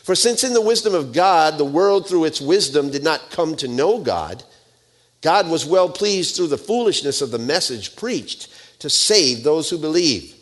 For 0.03 0.15
since 0.15 0.43
in 0.43 0.55
the 0.55 0.63
wisdom 0.63 0.95
of 0.95 1.13
God, 1.13 1.59
the 1.59 1.67
world 1.67 2.09
through 2.09 2.25
its 2.25 2.41
wisdom 2.41 2.91
did 2.91 3.05
not 3.05 3.31
come 3.31 3.57
to 3.57 3.69
know 3.69 3.99
God, 3.99 4.43
God 5.21 5.51
was 5.51 5.67
well 5.67 5.91
pleased 5.91 6.35
through 6.35 6.47
the 6.47 6.57
foolishness 6.57 7.21
of 7.21 7.31
the 7.31 7.39
message 7.39 7.95
preached 7.95 8.49
to 8.79 8.89
save 8.89 9.45
those 9.45 9.69
who 9.69 9.77
believe. 9.77 10.35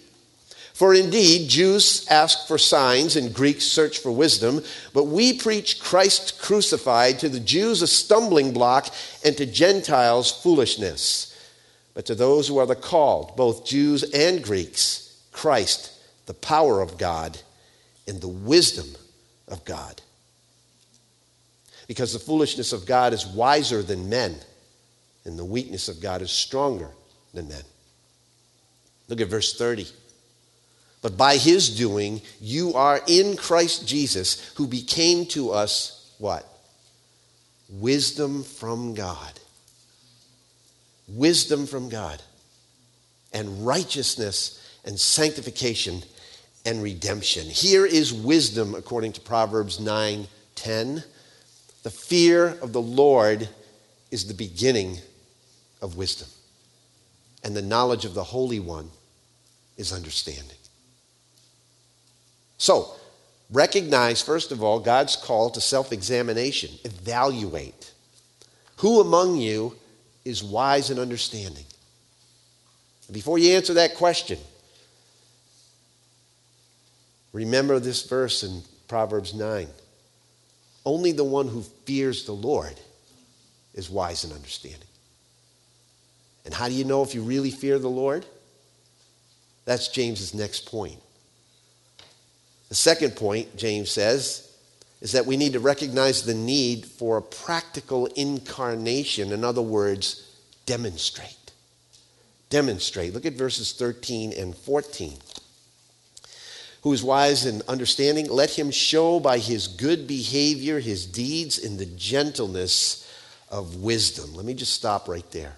For 0.72 0.94
indeed, 0.94 1.50
Jews 1.50 2.06
ask 2.08 2.46
for 2.46 2.58
signs 2.58 3.16
and 3.16 3.34
Greeks 3.34 3.64
search 3.64 3.98
for 3.98 4.12
wisdom, 4.12 4.62
but 4.92 5.08
we 5.08 5.32
preach 5.32 5.80
Christ 5.80 6.40
crucified 6.40 7.18
to 7.18 7.28
the 7.28 7.40
Jews 7.40 7.82
a 7.82 7.88
stumbling 7.88 8.52
block 8.52 8.94
and 9.24 9.36
to 9.36 9.46
Gentiles 9.46 10.30
foolishness 10.30 11.32
but 11.94 12.06
to 12.06 12.14
those 12.16 12.48
who 12.48 12.58
are 12.58 12.66
the 12.66 12.74
called, 12.74 13.36
both 13.36 13.64
Jews 13.64 14.02
and 14.02 14.42
Greeks, 14.42 15.22
Christ, 15.30 15.92
the 16.26 16.34
power 16.34 16.82
of 16.82 16.98
God 16.98 17.38
and 18.08 18.20
the 18.20 18.28
wisdom 18.28 18.88
of 19.48 19.64
God. 19.64 20.02
Because 21.86 22.12
the 22.12 22.18
foolishness 22.18 22.72
of 22.72 22.86
God 22.86 23.12
is 23.12 23.26
wiser 23.26 23.82
than 23.82 24.08
men, 24.08 24.34
and 25.24 25.38
the 25.38 25.44
weakness 25.44 25.88
of 25.88 26.00
God 26.00 26.20
is 26.20 26.30
stronger 26.30 26.88
than 27.32 27.48
men. 27.48 27.62
Look 29.08 29.20
at 29.20 29.28
verse 29.28 29.56
30. 29.56 29.86
But 31.00 31.16
by 31.16 31.36
his 31.36 31.76
doing, 31.76 32.22
you 32.40 32.74
are 32.74 33.00
in 33.06 33.36
Christ 33.36 33.86
Jesus, 33.86 34.52
who 34.56 34.66
became 34.66 35.26
to 35.26 35.50
us 35.50 36.14
what? 36.18 36.46
Wisdom 37.68 38.42
from 38.42 38.94
God 38.94 39.38
wisdom 41.08 41.66
from 41.66 41.88
God, 41.88 42.22
and 43.32 43.66
righteousness 43.66 44.60
and 44.84 44.98
sanctification 44.98 46.02
and 46.64 46.82
redemption. 46.82 47.46
Here 47.46 47.84
is 47.84 48.12
wisdom 48.12 48.74
according 48.74 49.12
to 49.14 49.20
Proverbs 49.20 49.80
9 49.80 50.26
10. 50.54 51.04
The 51.82 51.90
fear 51.90 52.56
of 52.62 52.72
the 52.72 52.80
Lord 52.80 53.48
is 54.10 54.26
the 54.26 54.34
beginning 54.34 54.98
of 55.82 55.96
wisdom, 55.96 56.28
and 57.42 57.54
the 57.54 57.62
knowledge 57.62 58.04
of 58.04 58.14
the 58.14 58.24
Holy 58.24 58.60
One 58.60 58.90
is 59.76 59.92
understanding. 59.92 60.56
So, 62.56 62.94
recognize, 63.50 64.22
first 64.22 64.52
of 64.52 64.62
all, 64.62 64.80
God's 64.80 65.16
call 65.16 65.50
to 65.50 65.60
self 65.60 65.92
examination. 65.92 66.70
Evaluate. 66.84 67.92
Who 68.76 69.00
among 69.00 69.36
you 69.36 69.76
is 70.24 70.42
wise 70.42 70.90
and 70.90 70.98
understanding? 70.98 71.64
Before 73.12 73.38
you 73.38 73.54
answer 73.54 73.74
that 73.74 73.94
question, 73.94 74.38
remember 77.32 77.78
this 77.78 78.02
verse 78.06 78.42
in 78.42 78.62
Proverbs 78.88 79.34
9. 79.34 79.68
Only 80.86 81.12
the 81.12 81.24
one 81.24 81.48
who 81.48 81.62
fears 81.62 82.24
the 82.24 82.32
Lord 82.32 82.74
is 83.74 83.90
wise 83.90 84.24
and 84.24 84.32
understanding. 84.32 84.80
And 86.44 86.52
how 86.52 86.68
do 86.68 86.74
you 86.74 86.84
know 86.84 87.02
if 87.02 87.14
you 87.14 87.22
really 87.22 87.50
fear 87.50 87.78
the 87.78 87.88
Lord? 87.88 88.24
That's 89.64 89.88
James's 89.88 90.34
next 90.34 90.66
point. 90.66 90.98
The 92.68 92.74
second 92.74 93.16
point, 93.16 93.56
James 93.56 93.90
says, 93.90 94.53
is 95.04 95.12
that 95.12 95.26
we 95.26 95.36
need 95.36 95.52
to 95.52 95.60
recognize 95.60 96.22
the 96.22 96.32
need 96.32 96.86
for 96.86 97.18
a 97.18 97.22
practical 97.22 98.06
incarnation. 98.06 99.32
In 99.32 99.44
other 99.44 99.60
words, 99.60 100.34
demonstrate. 100.64 101.52
Demonstrate. 102.48 103.12
Look 103.12 103.26
at 103.26 103.34
verses 103.34 103.72
13 103.72 104.32
and 104.32 104.56
14. 104.56 105.18
Who 106.84 106.92
is 106.94 107.04
wise 107.04 107.44
and 107.44 107.60
understanding? 107.68 108.30
Let 108.30 108.58
him 108.58 108.70
show 108.70 109.20
by 109.20 109.40
his 109.40 109.68
good 109.68 110.06
behavior 110.06 110.80
his 110.80 111.04
deeds 111.04 111.58
in 111.58 111.76
the 111.76 111.84
gentleness 111.84 113.06
of 113.50 113.76
wisdom. 113.76 114.34
Let 114.34 114.46
me 114.46 114.54
just 114.54 114.72
stop 114.72 115.06
right 115.06 115.30
there. 115.32 115.56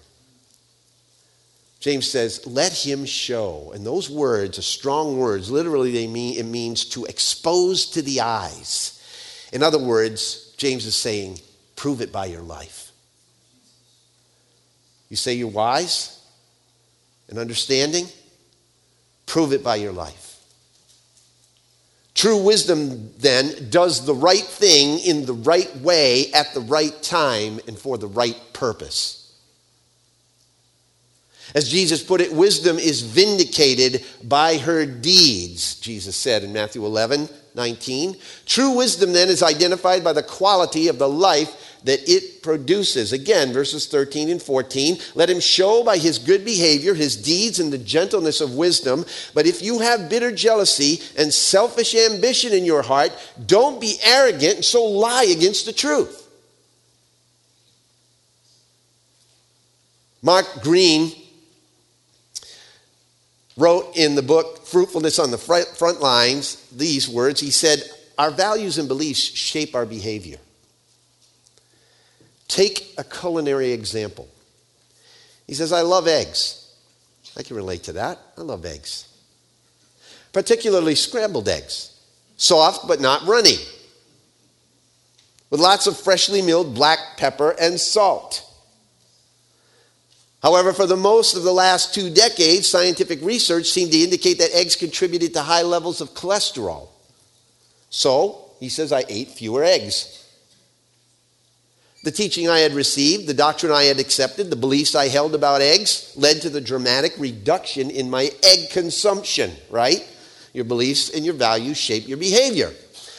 James 1.79 2.11
says, 2.11 2.45
let 2.45 2.73
him 2.73 3.05
show. 3.05 3.71
And 3.73 3.85
those 3.85 4.09
words 4.09 4.59
are 4.59 4.63
strong 4.63 5.17
words. 5.17 5.49
Literally, 5.49 5.93
they 5.93 6.07
mean 6.07 6.37
it 6.37 6.43
means 6.43 6.83
to 6.87 7.05
expose 7.05 7.85
to 7.91 8.01
the 8.01 8.19
eyes 8.19 8.95
in 9.51 9.63
other 9.63 9.79
words, 9.79 10.53
James 10.57 10.85
is 10.85 10.95
saying, 10.95 11.39
prove 11.75 12.01
it 12.01 12.11
by 12.11 12.25
your 12.25 12.41
life. 12.41 12.91
You 15.09 15.15
say 15.15 15.33
you're 15.33 15.47
wise 15.47 16.19
and 17.29 17.39
understanding? 17.39 18.07
Prove 19.25 19.53
it 19.53 19.63
by 19.63 19.75
your 19.75 19.93
life. 19.93 20.27
True 22.13 22.41
wisdom, 22.43 23.13
then, 23.19 23.69
does 23.69 24.05
the 24.05 24.15
right 24.15 24.43
thing 24.43 24.97
in 24.99 25.25
the 25.25 25.33
right 25.33 25.73
way 25.77 26.31
at 26.33 26.51
the 26.53 26.61
right 26.61 26.99
time 27.03 27.59
and 27.67 27.77
for 27.77 27.97
the 27.97 28.07
right 28.07 28.39
purpose. 28.53 29.31
As 31.53 31.69
Jesus 31.69 32.03
put 32.03 32.19
it, 32.19 32.33
wisdom 32.33 32.79
is 32.79 33.01
vindicated 33.01 34.03
by 34.23 34.57
her 34.57 34.85
deeds, 34.85 35.79
Jesus 35.79 36.15
said 36.15 36.43
in 36.43 36.51
Matthew 36.51 36.83
11, 36.85 37.29
19. 37.57 38.15
True 38.45 38.71
wisdom 38.71 39.11
then 39.11 39.27
is 39.27 39.43
identified 39.43 40.03
by 40.03 40.13
the 40.13 40.23
quality 40.23 40.87
of 40.87 40.99
the 40.99 41.09
life 41.09 41.79
that 41.83 42.07
it 42.09 42.41
produces. 42.41 43.13
Again, 43.13 43.53
verses 43.53 43.87
13 43.87 44.29
and 44.29 44.41
14. 44.41 44.97
Let 45.15 45.29
him 45.29 45.39
show 45.39 45.83
by 45.83 45.97
his 45.97 46.19
good 46.19 46.45
behavior 46.45 46.93
his 46.93 47.15
deeds 47.15 47.59
and 47.59 47.71
the 47.71 47.77
gentleness 47.77 48.41
of 48.41 48.55
wisdom. 48.55 49.05
But 49.33 49.45
if 49.45 49.61
you 49.61 49.79
have 49.79 50.09
bitter 50.09 50.31
jealousy 50.31 51.01
and 51.17 51.33
selfish 51.33 51.95
ambition 51.95 52.53
in 52.53 52.65
your 52.65 52.81
heart, 52.81 53.11
don't 53.45 53.81
be 53.81 53.97
arrogant 54.03 54.55
and 54.55 54.65
so 54.65 54.85
lie 54.85 55.25
against 55.25 55.65
the 55.65 55.73
truth. 55.73 56.23
Mark 60.21 60.45
Greene 60.61 61.11
wrote 63.57 63.97
in 63.97 64.15
the 64.15 64.21
book 64.21 64.65
Fruitfulness 64.65 65.19
on 65.19 65.31
the 65.31 65.37
Front 65.37 66.01
Lines 66.01 66.55
these 66.71 67.09
words. 67.09 67.41
He 67.41 67.51
said, 67.51 67.83
Our 68.17 68.31
values 68.31 68.77
and 68.77 68.87
beliefs 68.87 69.19
shape 69.19 69.75
our 69.75 69.85
behavior. 69.85 70.37
Take 72.47 72.93
a 72.97 73.03
culinary 73.03 73.71
example. 73.71 74.27
He 75.47 75.53
says, 75.53 75.73
I 75.73 75.81
love 75.81 76.07
eggs. 76.07 76.63
I 77.37 77.43
can 77.43 77.55
relate 77.55 77.83
to 77.83 77.93
that. 77.93 78.19
I 78.37 78.41
love 78.41 78.65
eggs, 78.65 79.07
particularly 80.33 80.95
scrambled 80.95 81.47
eggs. 81.47 81.93
Soft 82.37 82.87
but 82.87 83.01
not 83.01 83.25
runny, 83.25 83.57
with 85.49 85.59
lots 85.59 85.87
of 85.87 85.99
freshly 85.99 86.41
milled 86.41 86.75
black 86.75 86.99
pepper 87.17 87.55
and 87.59 87.79
salt. 87.79 88.46
However, 90.43 90.71
for 90.71 90.85
the 90.85 90.95
most 90.95 91.35
of 91.35 91.43
the 91.43 91.51
last 91.51 91.93
two 91.93 92.13
decades, 92.13 92.67
scientific 92.67 93.21
research 93.21 93.67
seemed 93.67 93.91
to 93.91 93.97
indicate 93.97 94.37
that 94.37 94.53
eggs 94.53 94.75
contributed 94.75 95.33
to 95.33 95.41
high 95.41 95.63
levels 95.63 95.99
of 95.99 96.13
cholesterol. 96.13 96.89
So, 97.89 98.51
he 98.59 98.69
says, 98.69 98.91
I 98.91 99.03
ate 99.09 99.29
fewer 99.29 99.63
eggs. 99.63 100.25
The 102.03 102.11
teaching 102.11 102.47
I 102.47 102.59
had 102.59 102.73
received, 102.73 103.27
the 103.27 103.33
doctrine 103.33 103.71
I 103.71 103.83
had 103.83 103.99
accepted, 103.99 104.49
the 104.49 104.55
beliefs 104.55 104.95
I 104.95 105.07
held 105.07 105.33
about 105.33 105.61
eggs 105.61 106.13
led 106.15 106.41
to 106.41 106.49
the 106.49 106.61
dramatic 106.61 107.13
reduction 107.17 107.89
in 107.89 108.09
my 108.09 108.29
egg 108.43 108.69
consumption, 108.71 109.51
right? 109.69 110.07
Your 110.53 110.65
beliefs 110.65 111.09
and 111.09 111.25
your 111.25 111.33
values 111.33 111.77
shape 111.77 112.07
your 112.07 112.17
behavior. 112.17 112.71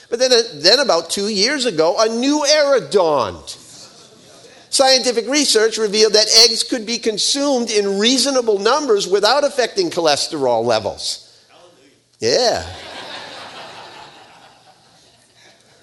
But 0.08 0.20
then, 0.20 0.32
uh, 0.32 0.42
then 0.54 0.78
about 0.78 1.10
two 1.10 1.28
years 1.28 1.66
ago, 1.66 1.96
a 1.98 2.08
new 2.08 2.46
era 2.46 2.80
dawned. 2.80 3.56
Scientific 4.70 5.26
research 5.28 5.78
revealed 5.78 6.12
that 6.12 6.26
eggs 6.44 6.62
could 6.62 6.84
be 6.84 6.98
consumed 6.98 7.70
in 7.70 7.98
reasonable 7.98 8.58
numbers 8.58 9.08
without 9.08 9.44
affecting 9.44 9.90
cholesterol 9.90 10.64
levels. 10.64 11.46
Hallelujah. 11.48 12.64
Yeah. 12.64 12.76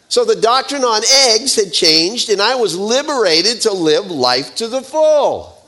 So 0.08 0.24
the 0.24 0.36
doctrine 0.36 0.84
on 0.84 1.02
eggs 1.30 1.56
had 1.56 1.74
changed, 1.74 2.30
and 2.30 2.42
I 2.42 2.56
was 2.56 2.78
liberated 2.78 3.62
to 3.62 3.74
live 3.74 4.06
life 4.10 4.56
to 4.56 4.68
the 4.68 4.82
full. 4.82 5.62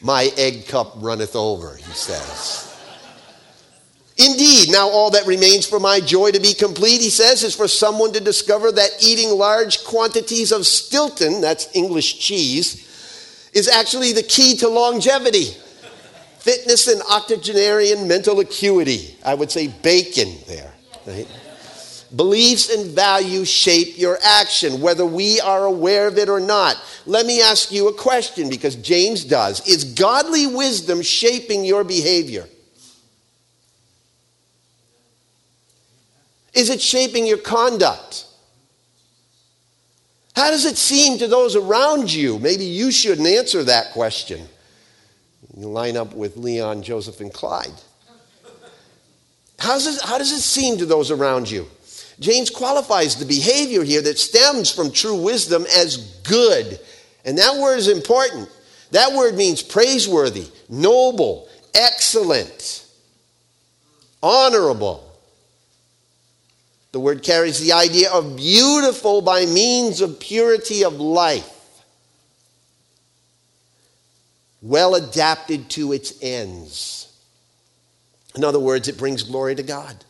My 0.00 0.30
egg 0.36 0.68
cup 0.68 0.92
runneth 0.96 1.34
over, 1.34 1.74
he 1.74 1.92
says. 1.92 2.65
Indeed, 4.18 4.70
now 4.70 4.88
all 4.88 5.10
that 5.10 5.26
remains 5.26 5.66
for 5.66 5.78
my 5.78 6.00
joy 6.00 6.30
to 6.30 6.40
be 6.40 6.54
complete, 6.54 7.02
he 7.02 7.10
says, 7.10 7.42
is 7.42 7.54
for 7.54 7.68
someone 7.68 8.14
to 8.14 8.20
discover 8.20 8.72
that 8.72 8.90
eating 9.02 9.30
large 9.30 9.84
quantities 9.84 10.52
of 10.52 10.66
Stilton, 10.66 11.42
that's 11.42 11.68
English 11.74 12.18
cheese, 12.18 13.50
is 13.52 13.68
actually 13.68 14.12
the 14.12 14.22
key 14.22 14.56
to 14.56 14.68
longevity, 14.68 15.54
fitness, 16.38 16.88
and 16.88 17.02
octogenarian 17.10 18.08
mental 18.08 18.40
acuity. 18.40 19.16
I 19.22 19.34
would 19.34 19.50
say 19.50 19.68
bacon 19.68 20.34
there, 20.46 20.72
right? 21.06 21.28
Beliefs 22.14 22.74
and 22.74 22.92
values 22.92 23.50
shape 23.50 23.98
your 23.98 24.16
action, 24.22 24.80
whether 24.80 25.04
we 25.04 25.40
are 25.40 25.66
aware 25.66 26.06
of 26.06 26.16
it 26.16 26.30
or 26.30 26.40
not. 26.40 26.80
Let 27.04 27.26
me 27.26 27.42
ask 27.42 27.70
you 27.70 27.88
a 27.88 27.94
question 27.94 28.48
because 28.48 28.76
James 28.76 29.24
does. 29.24 29.66
Is 29.68 29.84
godly 29.84 30.46
wisdom 30.46 31.02
shaping 31.02 31.66
your 31.66 31.84
behavior? 31.84 32.46
Is 36.56 36.70
it 36.70 36.80
shaping 36.80 37.26
your 37.26 37.38
conduct? 37.38 38.24
How 40.34 40.50
does 40.50 40.64
it 40.64 40.76
seem 40.76 41.18
to 41.18 41.28
those 41.28 41.54
around 41.54 42.12
you? 42.12 42.38
Maybe 42.38 42.64
you 42.64 42.90
shouldn't 42.90 43.28
answer 43.28 43.62
that 43.64 43.92
question. 43.92 44.46
You 45.56 45.68
line 45.68 45.96
up 45.96 46.14
with 46.14 46.36
Leon, 46.36 46.82
Joseph, 46.82 47.20
and 47.20 47.32
Clyde. 47.32 47.72
It, 49.58 50.02
how 50.02 50.18
does 50.18 50.32
it 50.32 50.40
seem 50.40 50.78
to 50.78 50.86
those 50.86 51.10
around 51.10 51.50
you? 51.50 51.66
James 52.20 52.50
qualifies 52.50 53.16
the 53.16 53.24
behavior 53.26 53.82
here 53.82 54.02
that 54.02 54.18
stems 54.18 54.70
from 54.70 54.90
true 54.90 55.16
wisdom 55.22 55.66
as 55.74 56.20
good. 56.22 56.78
And 57.24 57.38
that 57.38 57.56
word 57.56 57.78
is 57.78 57.88
important. 57.88 58.48
That 58.92 59.12
word 59.12 59.34
means 59.34 59.62
praiseworthy, 59.62 60.46
noble, 60.68 61.48
excellent, 61.74 62.86
honorable. 64.22 65.05
The 66.96 67.00
word 67.00 67.22
carries 67.22 67.60
the 67.60 67.72
idea 67.72 68.10
of 68.10 68.38
beautiful 68.38 69.20
by 69.20 69.44
means 69.44 70.00
of 70.00 70.18
purity 70.18 70.82
of 70.82 70.94
life, 70.94 71.84
well 74.62 74.94
adapted 74.94 75.68
to 75.72 75.92
its 75.92 76.14
ends. 76.22 77.14
In 78.34 78.44
other 78.44 78.58
words, 78.58 78.88
it 78.88 78.96
brings 78.96 79.24
glory 79.24 79.54
to 79.56 79.62
God. 79.62 80.06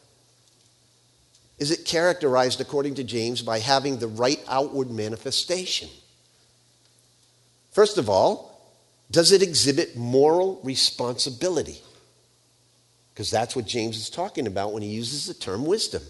Is 1.58 1.72
it 1.72 1.84
characterized, 1.84 2.60
according 2.60 2.94
to 2.94 3.02
James, 3.02 3.42
by 3.42 3.58
having 3.58 3.98
the 3.98 4.06
right 4.06 4.38
outward 4.46 4.88
manifestation? 4.88 5.88
First 7.72 7.98
of 7.98 8.08
all, 8.08 8.60
does 9.10 9.32
it 9.32 9.42
exhibit 9.42 9.96
moral 9.96 10.60
responsibility? 10.62 11.80
Because 13.12 13.28
that's 13.28 13.56
what 13.56 13.66
James 13.66 13.96
is 13.96 14.08
talking 14.08 14.46
about 14.46 14.72
when 14.72 14.84
he 14.84 14.90
uses 14.90 15.26
the 15.26 15.34
term 15.34 15.64
wisdom. 15.64 16.02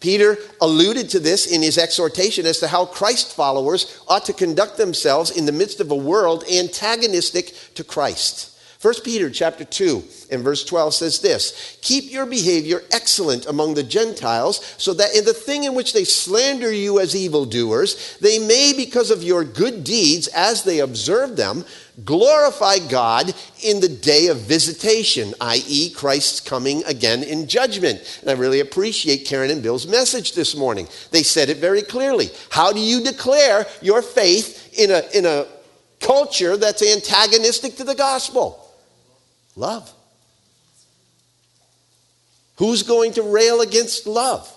Peter 0.00 0.36
alluded 0.60 1.08
to 1.10 1.20
this 1.20 1.46
in 1.46 1.62
his 1.62 1.78
exhortation 1.78 2.46
as 2.46 2.58
to 2.58 2.68
how 2.68 2.84
Christ 2.84 3.34
followers 3.34 4.00
ought 4.08 4.24
to 4.26 4.32
conduct 4.32 4.76
themselves 4.76 5.30
in 5.30 5.46
the 5.46 5.52
midst 5.52 5.80
of 5.80 5.90
a 5.90 5.96
world 5.96 6.44
antagonistic 6.50 7.54
to 7.74 7.84
Christ. 7.84 8.52
1 8.82 8.94
Peter 9.04 9.30
chapter 9.30 9.64
2 9.64 10.02
and 10.32 10.42
verse 10.42 10.64
12 10.64 10.92
says 10.92 11.20
this 11.20 11.78
Keep 11.82 12.10
your 12.10 12.26
behavior 12.26 12.82
excellent 12.90 13.46
among 13.46 13.74
the 13.74 13.84
Gentiles, 13.84 14.74
so 14.76 14.92
that 14.94 15.14
in 15.14 15.24
the 15.24 15.32
thing 15.32 15.62
in 15.62 15.76
which 15.76 15.92
they 15.92 16.02
slander 16.02 16.72
you 16.72 16.98
as 16.98 17.14
evildoers, 17.14 18.18
they 18.20 18.40
may, 18.40 18.72
because 18.76 19.12
of 19.12 19.22
your 19.22 19.44
good 19.44 19.84
deeds, 19.84 20.26
as 20.26 20.64
they 20.64 20.80
observe 20.80 21.36
them, 21.36 21.64
glorify 22.04 22.78
God 22.78 23.34
in 23.62 23.80
the 23.80 23.88
day 23.88 24.28
of 24.28 24.38
visitation, 24.38 25.34
i.e., 25.40 25.90
Christ's 25.90 26.40
coming 26.40 26.82
again 26.84 27.22
in 27.22 27.46
judgment. 27.46 28.20
And 28.20 28.30
I 28.30 28.34
really 28.34 28.60
appreciate 28.60 29.26
Karen 29.26 29.50
and 29.50 29.62
Bill's 29.62 29.86
message 29.86 30.34
this 30.34 30.56
morning. 30.56 30.88
They 31.10 31.22
said 31.22 31.48
it 31.48 31.58
very 31.58 31.82
clearly. 31.82 32.30
How 32.50 32.72
do 32.72 32.80
you 32.80 33.02
declare 33.02 33.66
your 33.80 34.02
faith 34.02 34.78
in 34.78 34.90
a, 34.90 35.02
in 35.14 35.26
a 35.26 35.46
culture 36.00 36.56
that's 36.56 36.82
antagonistic 36.82 37.76
to 37.76 37.84
the 37.84 37.94
gospel? 37.94 38.58
Love. 39.54 39.92
Who's 42.56 42.82
going 42.82 43.12
to 43.14 43.22
rail 43.22 43.60
against 43.60 44.06
love? 44.06 44.50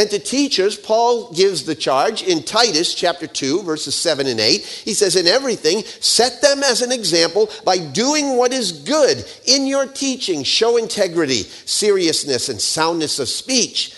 And 0.00 0.08
to 0.12 0.18
teachers, 0.18 0.78
Paul 0.78 1.30
gives 1.34 1.64
the 1.64 1.74
charge 1.74 2.22
in 2.22 2.42
Titus 2.42 2.94
chapter 2.94 3.26
2, 3.26 3.64
verses 3.64 3.94
7 3.94 4.26
and 4.26 4.40
8. 4.40 4.64
He 4.64 4.94
says, 4.94 5.14
In 5.14 5.26
everything, 5.26 5.82
set 6.00 6.40
them 6.40 6.62
as 6.62 6.80
an 6.80 6.90
example 6.90 7.50
by 7.66 7.76
doing 7.76 8.38
what 8.38 8.54
is 8.54 8.72
good. 8.72 9.22
In 9.44 9.66
your 9.66 9.86
teaching, 9.86 10.42
show 10.42 10.78
integrity, 10.78 11.42
seriousness, 11.42 12.48
and 12.48 12.58
soundness 12.58 13.18
of 13.18 13.28
speech 13.28 13.94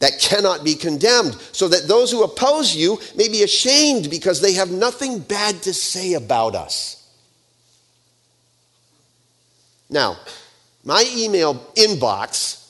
that 0.00 0.18
cannot 0.18 0.64
be 0.64 0.74
condemned, 0.74 1.36
so 1.52 1.68
that 1.68 1.86
those 1.86 2.10
who 2.10 2.24
oppose 2.24 2.74
you 2.74 2.98
may 3.14 3.28
be 3.28 3.44
ashamed 3.44 4.10
because 4.10 4.40
they 4.40 4.54
have 4.54 4.72
nothing 4.72 5.20
bad 5.20 5.62
to 5.62 5.72
say 5.72 6.14
about 6.14 6.56
us. 6.56 7.08
Now, 9.88 10.16
my 10.82 11.08
email 11.16 11.54
inbox 11.76 12.67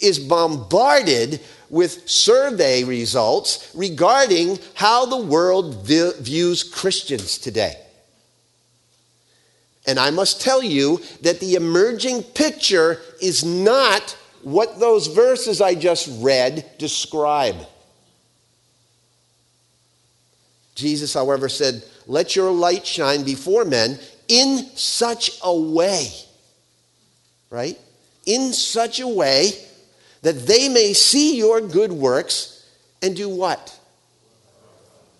is 0.00 0.18
bombarded 0.18 1.40
with 1.70 2.08
survey 2.08 2.84
results 2.84 3.70
regarding 3.74 4.58
how 4.74 5.06
the 5.06 5.16
world 5.16 5.86
views 5.86 6.62
Christians 6.62 7.38
today. 7.38 7.74
And 9.86 9.98
I 9.98 10.10
must 10.10 10.40
tell 10.40 10.62
you 10.62 11.00
that 11.22 11.40
the 11.40 11.54
emerging 11.54 12.22
picture 12.22 13.00
is 13.20 13.44
not 13.44 14.16
what 14.42 14.78
those 14.78 15.08
verses 15.08 15.60
I 15.60 15.74
just 15.74 16.08
read 16.22 16.64
describe. 16.78 17.56
Jesus, 20.74 21.12
however, 21.14 21.48
said, 21.48 21.84
Let 22.06 22.34
your 22.34 22.50
light 22.50 22.86
shine 22.86 23.24
before 23.24 23.64
men 23.64 23.98
in 24.28 24.70
such 24.74 25.38
a 25.42 25.54
way 25.54 26.08
right? 27.54 27.78
In 28.26 28.52
such 28.52 28.98
a 28.98 29.06
way 29.06 29.52
that 30.24 30.46
they 30.46 30.70
may 30.70 30.94
see 30.94 31.36
your 31.36 31.60
good 31.60 31.92
works 31.92 32.66
and 33.02 33.14
do 33.14 33.28
what? 33.28 33.78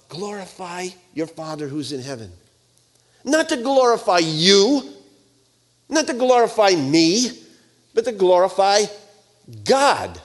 Glorify 0.09 0.89
your 1.13 1.27
Father 1.27 1.69
who's 1.69 1.93
in 1.93 2.01
heaven. 2.01 2.33
Not 3.23 3.51
to 3.51 3.59
glorify 3.59 4.19
you, 4.19 4.95
not 5.91 6.07
to 6.07 6.15
glorify 6.15 6.71
me, 6.71 7.31
but 7.93 8.07
to 8.07 8.13
glorify 8.13 8.85
God. 9.65 10.19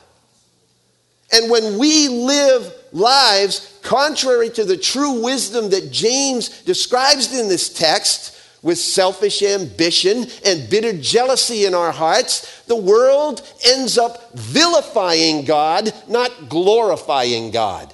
And 1.33 1.51
when 1.51 1.77
we 1.77 2.07
live 2.07 2.73
lives 2.93 3.77
contrary 3.81 4.49
to 4.51 4.63
the 4.63 4.77
true 4.77 5.21
wisdom 5.21 5.69
that 5.71 5.91
James 5.91 6.61
describes 6.61 7.37
in 7.37 7.49
this 7.49 7.67
text, 7.71 8.38
with 8.61 8.77
selfish 8.77 9.41
ambition 9.41 10.25
and 10.45 10.69
bitter 10.69 10.93
jealousy 10.93 11.65
in 11.65 11.73
our 11.73 11.91
hearts, 11.91 12.63
the 12.63 12.75
world 12.75 13.41
ends 13.65 13.97
up 13.97 14.33
vilifying 14.33 15.45
God, 15.45 15.93
not 16.07 16.49
glorifying 16.49 17.51
God. 17.51 17.93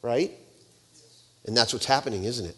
Right? 0.00 0.32
And 1.44 1.56
that's 1.56 1.72
what's 1.72 1.86
happening, 1.86 2.24
isn't 2.24 2.46
it? 2.46 2.56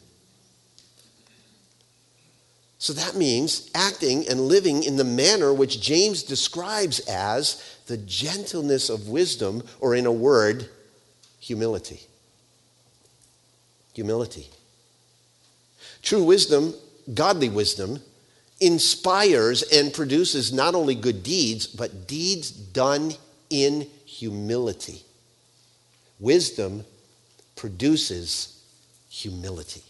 So 2.79 2.93
that 2.93 3.15
means 3.17 3.71
acting 3.75 4.29
and 4.29 4.43
living 4.43 4.83
in 4.83 4.97
the 4.97 5.05
manner 5.05 5.55
which 5.55 5.81
James 5.81 6.23
describes 6.23 7.01
as 7.01 7.79
the 7.87 7.97
gentleness 7.97 8.91
of 8.91 9.09
wisdom, 9.09 9.63
or 9.81 9.95
in 9.95 10.05
a 10.05 10.13
word, 10.13 10.69
humility. 11.41 12.01
Humility. 13.95 14.51
True 16.05 16.23
wisdom, 16.23 16.75
godly 17.13 17.49
wisdom, 17.49 18.01
inspires 18.61 19.63
and 19.65 19.93
produces 19.93 20.53
not 20.53 20.77
only 20.77 20.95
good 20.95 21.25
deeds, 21.25 21.67
but 21.67 22.07
deeds 22.07 22.51
done 22.51 23.15
in 23.51 23.89
humility. 24.05 25.03
Wisdom 26.21 26.85
produces 27.57 28.63
humility. 29.11 29.83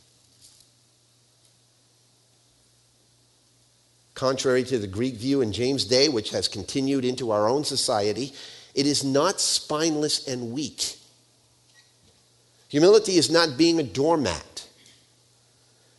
contrary 4.15 4.63
to 4.65 4.79
the 4.79 4.87
Greek 4.87 5.15
view 5.17 5.41
in 5.41 5.53
James' 5.53 5.85
day, 5.85 6.09
which 6.09 6.31
has 6.31 6.49
continued 6.49 7.05
into 7.05 7.31
our 7.31 7.49
own 7.49 7.65
society, 7.65 8.33
it 8.75 8.87
is 8.87 9.05
not 9.05 9.41
spineless 9.41 10.27
and 10.27 10.53
weak. 10.53 10.97
Humility 12.69 13.19
is 13.19 13.31
not 13.31 13.59
being 13.59 13.79
a 13.79 13.83
doormat. 13.83 14.54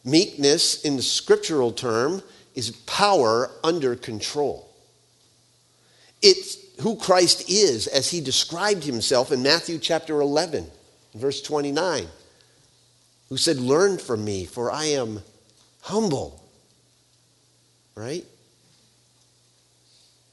Meekness, 0.06 0.84
in 0.84 0.96
the 0.96 1.02
scriptural 1.02 1.72
term, 1.72 2.22
is 2.54 2.72
power 2.72 3.50
under 3.64 3.96
control. 3.96 4.70
It's 6.22 6.58
who 6.82 6.96
Christ 6.96 7.50
is 7.50 7.88
as 7.88 8.12
he 8.12 8.22
described 8.22 8.84
himself 8.84 9.32
in 9.32 9.42
Matthew 9.42 9.80
chapter 9.80 10.22
11, 10.22 10.68
verse 11.16 11.42
29, 11.42 12.08
who 13.30 13.38
said, 13.38 13.58
Learn 13.58 13.98
from 13.98 14.24
me, 14.24 14.46
for 14.46 14.72
I 14.72 14.86
am 14.86 15.24
humble. 15.82 16.44
Right? 17.96 18.26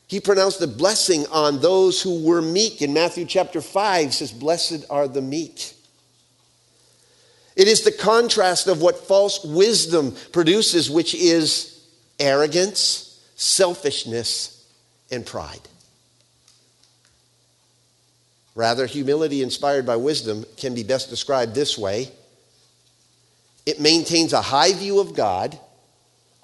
He 0.06 0.20
pronounced 0.20 0.60
a 0.60 0.66
blessing 0.66 1.24
on 1.32 1.60
those 1.60 2.02
who 2.02 2.22
were 2.22 2.42
meek. 2.42 2.82
In 2.82 2.92
Matthew 2.92 3.24
chapter 3.24 3.62
5 3.62 4.12
says, 4.12 4.30
Blessed 4.30 4.84
are 4.90 5.08
the 5.08 5.22
meek. 5.22 5.72
It 7.56 7.68
is 7.68 7.82
the 7.82 7.92
contrast 7.92 8.66
of 8.66 8.80
what 8.80 8.96
false 8.96 9.44
wisdom 9.44 10.16
produces, 10.32 10.90
which 10.90 11.14
is 11.14 11.84
arrogance, 12.18 13.20
selfishness, 13.36 14.66
and 15.10 15.26
pride. 15.26 15.60
Rather, 18.54 18.86
humility 18.86 19.42
inspired 19.42 19.86
by 19.86 19.96
wisdom 19.96 20.44
can 20.56 20.74
be 20.74 20.82
best 20.82 21.10
described 21.10 21.54
this 21.54 21.78
way 21.78 22.10
it 23.64 23.80
maintains 23.80 24.32
a 24.32 24.42
high 24.42 24.72
view 24.72 24.98
of 24.98 25.14
God, 25.14 25.58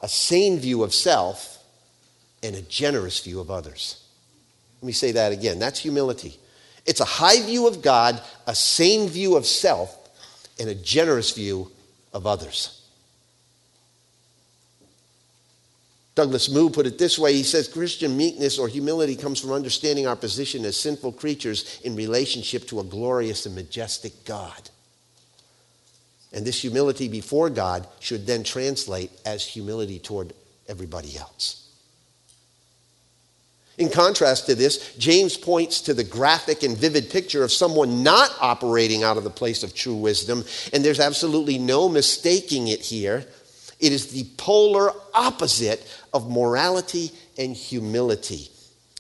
a 0.01 0.09
sane 0.09 0.59
view 0.59 0.85
of 0.85 0.95
self, 0.95 1.59
and 2.43 2.55
a 2.55 2.63
generous 2.63 3.21
view 3.21 3.41
of 3.41 3.51
others. 3.51 4.03
Let 4.81 4.87
me 4.87 4.93
say 4.93 5.13
that 5.13 5.33
again. 5.33 5.59
That's 5.59 5.81
humility. 5.81 6.39
It's 6.87 7.01
a 7.01 7.05
high 7.05 7.43
view 7.43 7.67
of 7.67 7.83
God, 7.83 8.23
a 8.47 8.55
sane 8.55 9.09
view 9.09 9.37
of 9.37 9.45
self, 9.45 10.08
and 10.59 10.69
a 10.69 10.75
generous 10.75 11.33
view 11.33 11.71
of 12.13 12.27
others. 12.27 12.75
Douglas 16.15 16.51
Moo 16.51 16.69
put 16.69 16.87
it 16.87 16.99
this 16.99 17.17
way 17.17 17.33
he 17.33 17.45
says 17.45 17.69
Christian 17.69 18.17
meekness 18.17 18.59
or 18.59 18.67
humility 18.67 19.15
comes 19.15 19.41
from 19.41 19.53
understanding 19.53 20.09
our 20.09 20.17
position 20.17 20.65
as 20.65 20.77
sinful 20.77 21.13
creatures 21.13 21.81
in 21.85 21.95
relationship 21.95 22.67
to 22.67 22.81
a 22.81 22.85
glorious 22.85 23.47
and 23.47 23.55
majestic 23.55 24.25
God. 24.25 24.71
And 26.33 26.45
this 26.45 26.61
humility 26.61 27.09
before 27.09 27.51
God 27.51 27.87
should 28.01 28.27
then 28.27 28.43
translate 28.43 29.13
as 29.25 29.47
humility 29.47 30.01
toward 30.01 30.33
everybody 30.67 31.17
else. 31.17 31.68
In 33.79 33.89
contrast 33.89 34.47
to 34.47 34.57
this, 34.57 34.95
James 34.99 35.37
points 35.37 35.81
to 35.83 35.95
the 35.95 36.03
graphic 36.03 36.65
and 36.65 36.77
vivid 36.77 37.11
picture 37.11 37.45
of 37.45 37.53
someone 37.53 38.03
not 38.03 38.35
operating 38.41 39.05
out 39.05 39.17
of 39.17 39.25
the 39.25 39.31
place 39.31 39.63
of 39.63 39.75
true 39.75 39.95
wisdom, 39.95 40.45
and 40.73 40.85
there's 40.85 41.01
absolutely 41.01 41.59
no 41.59 41.89
mistaking 41.89 42.69
it 42.69 42.81
here. 42.81 43.25
It 43.79 43.93
is 43.93 44.09
the 44.09 44.27
polar 44.37 44.91
opposite 45.15 45.87
of 46.13 46.29
morality 46.29 47.13
and 47.39 47.55
humility. 47.55 48.49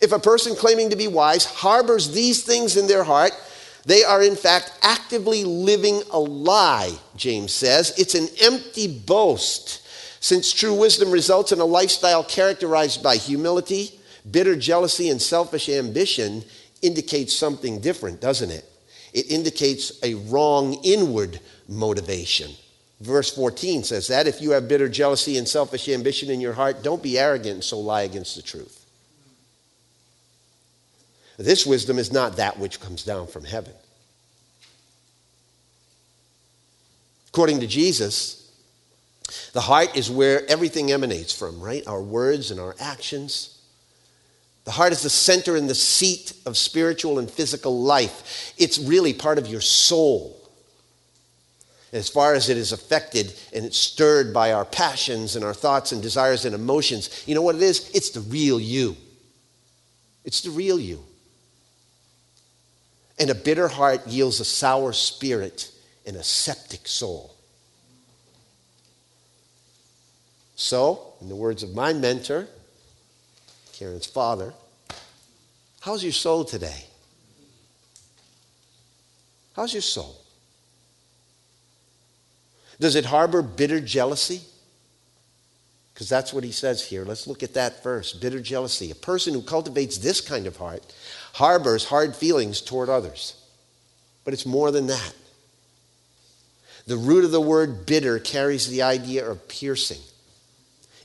If 0.00 0.12
a 0.12 0.20
person 0.20 0.54
claiming 0.54 0.90
to 0.90 0.96
be 0.96 1.08
wise 1.08 1.44
harbors 1.44 2.12
these 2.12 2.44
things 2.44 2.76
in 2.76 2.86
their 2.86 3.02
heart, 3.02 3.32
they 3.84 4.04
are 4.04 4.22
in 4.22 4.36
fact 4.36 4.72
actively 4.82 5.42
living 5.42 6.02
a 6.12 6.20
lie, 6.20 6.92
James 7.16 7.52
says. 7.52 7.94
It's 7.98 8.14
an 8.14 8.28
empty 8.40 8.86
boast. 8.86 9.84
Since 10.20 10.52
true 10.52 10.74
wisdom 10.74 11.10
results 11.10 11.50
in 11.50 11.58
a 11.58 11.64
lifestyle 11.64 12.22
characterized 12.22 13.02
by 13.02 13.16
humility, 13.16 13.97
bitter 14.30 14.56
jealousy, 14.56 15.08
and 15.08 15.20
selfish 15.20 15.68
ambition, 15.68 16.44
indicates 16.82 17.34
something 17.34 17.80
different, 17.80 18.20
doesn't 18.20 18.50
it? 18.50 18.64
It 19.12 19.30
indicates 19.30 19.92
a 20.02 20.14
wrong 20.14 20.74
inward 20.84 21.40
motivation. 21.68 22.52
Verse 23.00 23.34
14 23.34 23.84
says 23.84 24.08
that 24.08 24.26
if 24.26 24.42
you 24.42 24.50
have 24.50 24.68
bitter 24.68 24.88
jealousy 24.88 25.38
and 25.38 25.48
selfish 25.48 25.88
ambition 25.88 26.30
in 26.30 26.40
your 26.40 26.52
heart, 26.52 26.82
don't 26.82 27.02
be 27.02 27.18
arrogant 27.18 27.54
and 27.54 27.64
so 27.64 27.78
lie 27.78 28.02
against 28.02 28.36
the 28.36 28.42
truth. 28.42 28.84
This 31.36 31.64
wisdom 31.64 31.98
is 31.98 32.12
not 32.12 32.36
that 32.36 32.58
which 32.58 32.80
comes 32.80 33.04
down 33.04 33.28
from 33.28 33.44
heaven. 33.44 33.72
According 37.28 37.60
to 37.60 37.68
Jesus, 37.68 38.50
the 39.52 39.60
heart 39.60 39.96
is 39.96 40.10
where 40.10 40.48
everything 40.50 40.90
emanates 40.90 41.32
from, 41.32 41.60
right? 41.60 41.86
Our 41.86 42.02
words 42.02 42.50
and 42.50 42.58
our 42.58 42.74
actions. 42.80 43.57
The 44.68 44.72
heart 44.72 44.92
is 44.92 45.02
the 45.02 45.08
center 45.08 45.56
and 45.56 45.66
the 45.66 45.74
seat 45.74 46.34
of 46.44 46.54
spiritual 46.58 47.18
and 47.18 47.30
physical 47.30 47.82
life. 47.82 48.52
It's 48.58 48.78
really 48.78 49.14
part 49.14 49.38
of 49.38 49.46
your 49.46 49.62
soul 49.62 50.38
as 51.90 52.10
far 52.10 52.34
as 52.34 52.50
it 52.50 52.58
is 52.58 52.70
affected 52.70 53.32
and 53.54 53.64
it's 53.64 53.78
stirred 53.78 54.34
by 54.34 54.52
our 54.52 54.66
passions 54.66 55.36
and 55.36 55.42
our 55.42 55.54
thoughts 55.54 55.92
and 55.92 56.02
desires 56.02 56.44
and 56.44 56.54
emotions, 56.54 57.24
you 57.26 57.34
know 57.34 57.40
what 57.40 57.54
it 57.54 57.62
is? 57.62 57.90
It's 57.94 58.10
the 58.10 58.20
real 58.20 58.60
you. 58.60 58.94
It's 60.26 60.42
the 60.42 60.50
real 60.50 60.78
you. 60.78 61.02
And 63.18 63.30
a 63.30 63.34
bitter 63.34 63.68
heart 63.68 64.06
yields 64.06 64.38
a 64.38 64.44
sour 64.44 64.92
spirit 64.92 65.72
and 66.04 66.14
a 66.14 66.22
septic 66.22 66.86
soul. 66.86 67.34
So, 70.56 71.14
in 71.22 71.30
the 71.30 71.36
words 71.36 71.62
of 71.62 71.74
my 71.74 71.94
mentor, 71.94 72.48
Karen's 73.78 74.06
father, 74.06 74.54
how's 75.80 76.02
your 76.02 76.12
soul 76.12 76.44
today? 76.44 76.84
How's 79.54 79.72
your 79.72 79.82
soul? 79.82 80.16
Does 82.80 82.96
it 82.96 83.04
harbor 83.04 83.40
bitter 83.40 83.80
jealousy? 83.80 84.40
Because 85.94 86.08
that's 86.08 86.32
what 86.32 86.42
he 86.42 86.50
says 86.50 86.84
here. 86.84 87.04
Let's 87.04 87.26
look 87.28 87.42
at 87.42 87.54
that 87.54 87.82
first. 87.82 88.20
Bitter 88.20 88.40
jealousy. 88.40 88.90
A 88.90 88.96
person 88.96 89.34
who 89.34 89.42
cultivates 89.42 89.98
this 89.98 90.20
kind 90.20 90.46
of 90.46 90.56
heart 90.56 90.84
harbors 91.34 91.84
hard 91.84 92.16
feelings 92.16 92.60
toward 92.60 92.88
others. 92.88 93.36
But 94.24 94.34
it's 94.34 94.46
more 94.46 94.72
than 94.72 94.88
that. 94.88 95.14
The 96.86 96.96
root 96.96 97.24
of 97.24 97.30
the 97.30 97.40
word 97.40 97.86
bitter 97.86 98.18
carries 98.18 98.68
the 98.68 98.82
idea 98.82 99.28
of 99.28 99.46
piercing, 99.46 100.00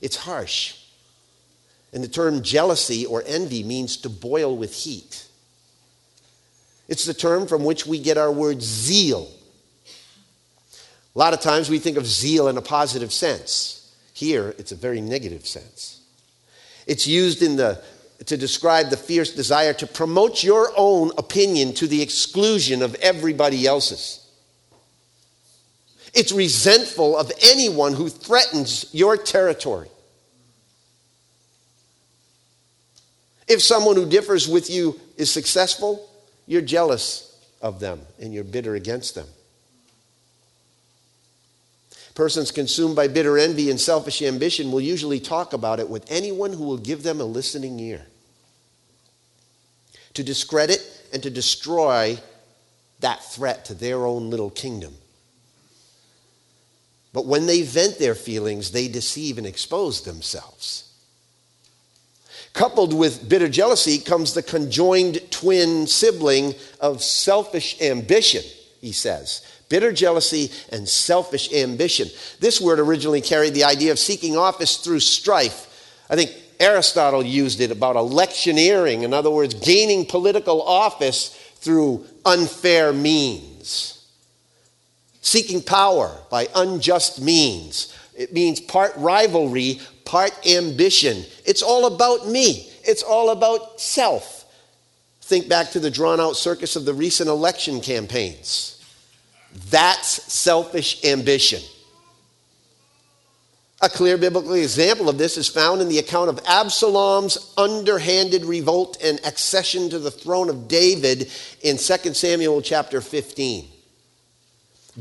it's 0.00 0.16
harsh. 0.16 0.83
And 1.94 2.04
the 2.04 2.08
term 2.08 2.42
jealousy 2.42 3.06
or 3.06 3.22
envy 3.24 3.62
means 3.62 3.96
to 3.98 4.10
boil 4.10 4.54
with 4.54 4.74
heat. 4.74 5.26
It's 6.88 7.06
the 7.06 7.14
term 7.14 7.46
from 7.46 7.64
which 7.64 7.86
we 7.86 7.98
get 7.98 8.18
our 8.18 8.30
word 8.30 8.60
zeal, 8.60 9.30
a 11.14 11.18
lot 11.18 11.32
of 11.32 11.40
times 11.40 11.70
we 11.70 11.78
think 11.78 11.96
of 11.96 12.06
zeal 12.06 12.48
in 12.48 12.56
a 12.56 12.62
positive 12.62 13.12
sense. 13.12 13.94
Here, 14.14 14.54
it's 14.58 14.72
a 14.72 14.76
very 14.76 15.00
negative 15.00 15.46
sense. 15.46 16.00
It's 16.86 17.06
used 17.06 17.40
in 17.40 17.56
the, 17.56 17.82
to 18.26 18.36
describe 18.36 18.90
the 18.90 18.96
fierce 18.96 19.32
desire 19.32 19.72
to 19.74 19.86
promote 19.86 20.42
your 20.42 20.72
own 20.76 21.12
opinion 21.16 21.72
to 21.74 21.86
the 21.86 22.02
exclusion 22.02 22.82
of 22.82 22.96
everybody 22.96 23.64
else's. 23.66 24.20
It's 26.14 26.32
resentful 26.32 27.16
of 27.16 27.30
anyone 27.42 27.92
who 27.92 28.08
threatens 28.08 28.86
your 28.92 29.16
territory. 29.16 29.88
If 33.46 33.62
someone 33.62 33.96
who 33.96 34.08
differs 34.08 34.48
with 34.48 34.70
you 34.70 34.98
is 35.16 35.30
successful, 35.30 36.08
you're 36.46 36.62
jealous 36.62 37.38
of 37.60 37.80
them 37.80 38.00
and 38.20 38.32
you're 38.32 38.44
bitter 38.44 38.74
against 38.74 39.14
them. 39.14 39.26
Persons 42.14 42.52
consumed 42.52 42.94
by 42.94 43.08
bitter 43.08 43.36
envy 43.36 43.70
and 43.70 43.80
selfish 43.80 44.22
ambition 44.22 44.70
will 44.70 44.80
usually 44.80 45.18
talk 45.18 45.52
about 45.52 45.80
it 45.80 45.88
with 45.88 46.10
anyone 46.10 46.52
who 46.52 46.64
will 46.64 46.78
give 46.78 47.02
them 47.02 47.20
a 47.20 47.24
listening 47.24 47.78
ear. 47.80 48.06
To 50.14 50.22
discredit 50.22 50.80
and 51.12 51.22
to 51.24 51.30
destroy 51.30 52.18
that 53.00 53.24
threat 53.24 53.64
to 53.66 53.74
their 53.74 54.06
own 54.06 54.30
little 54.30 54.50
kingdom. 54.50 54.94
But 57.12 57.26
when 57.26 57.46
they 57.46 57.62
vent 57.62 57.98
their 57.98 58.14
feelings, 58.14 58.70
they 58.70 58.86
deceive 58.86 59.36
and 59.36 59.46
expose 59.46 60.02
themselves. 60.02 60.93
Coupled 62.54 62.94
with 62.94 63.28
bitter 63.28 63.48
jealousy 63.48 63.98
comes 63.98 64.32
the 64.32 64.42
conjoined 64.42 65.20
twin 65.30 65.86
sibling 65.86 66.54
of 66.80 67.02
selfish 67.02 67.80
ambition, 67.82 68.42
he 68.80 68.92
says 68.92 69.42
bitter 69.68 69.92
jealousy, 69.92 70.52
and 70.70 70.88
selfish 70.88 71.52
ambition. 71.52 72.08
This 72.38 72.60
word 72.60 72.78
originally 72.78 73.20
carried 73.20 73.54
the 73.54 73.64
idea 73.64 73.90
of 73.90 73.98
seeking 73.98 74.36
office 74.36 74.76
through 74.76 75.00
strife. 75.00 76.04
I 76.08 76.14
think 76.14 76.32
Aristotle 76.60 77.24
used 77.24 77.60
it 77.60 77.70
about 77.70 77.96
electioneering, 77.96 79.02
in 79.02 79.12
other 79.12 79.30
words, 79.30 79.54
gaining 79.54 80.06
political 80.06 80.62
office 80.62 81.30
through 81.56 82.06
unfair 82.24 82.92
means, 82.92 84.06
seeking 85.22 85.60
power 85.60 86.16
by 86.30 86.48
unjust 86.54 87.20
means, 87.20 87.92
It 88.14 88.32
means 88.32 88.60
part 88.60 88.92
rivalry, 88.96 89.80
part 90.04 90.32
ambition. 90.46 91.24
It's 91.44 91.62
all 91.62 91.86
about 91.86 92.28
me, 92.28 92.70
it's 92.84 93.02
all 93.02 93.30
about 93.30 93.80
self. 93.80 94.44
Think 95.20 95.48
back 95.48 95.70
to 95.70 95.80
the 95.80 95.90
drawn 95.90 96.20
out 96.20 96.36
circus 96.36 96.76
of 96.76 96.84
the 96.84 96.94
recent 96.94 97.30
election 97.30 97.80
campaigns. 97.80 98.82
That's 99.70 100.32
selfish 100.32 101.04
ambition. 101.04 101.60
A 103.80 103.88
clear 103.88 104.16
biblical 104.16 104.54
example 104.54 105.08
of 105.08 105.18
this 105.18 105.36
is 105.36 105.48
found 105.48 105.82
in 105.82 105.88
the 105.88 105.98
account 105.98 106.30
of 106.30 106.40
Absalom's 106.46 107.52
underhanded 107.56 108.44
revolt 108.44 108.96
and 109.02 109.18
accession 109.26 109.90
to 109.90 109.98
the 109.98 110.10
throne 110.10 110.48
of 110.48 110.68
David 110.68 111.30
in 111.62 111.76
2 111.76 112.14
Samuel 112.14 112.62
chapter 112.62 113.00
15. 113.00 113.68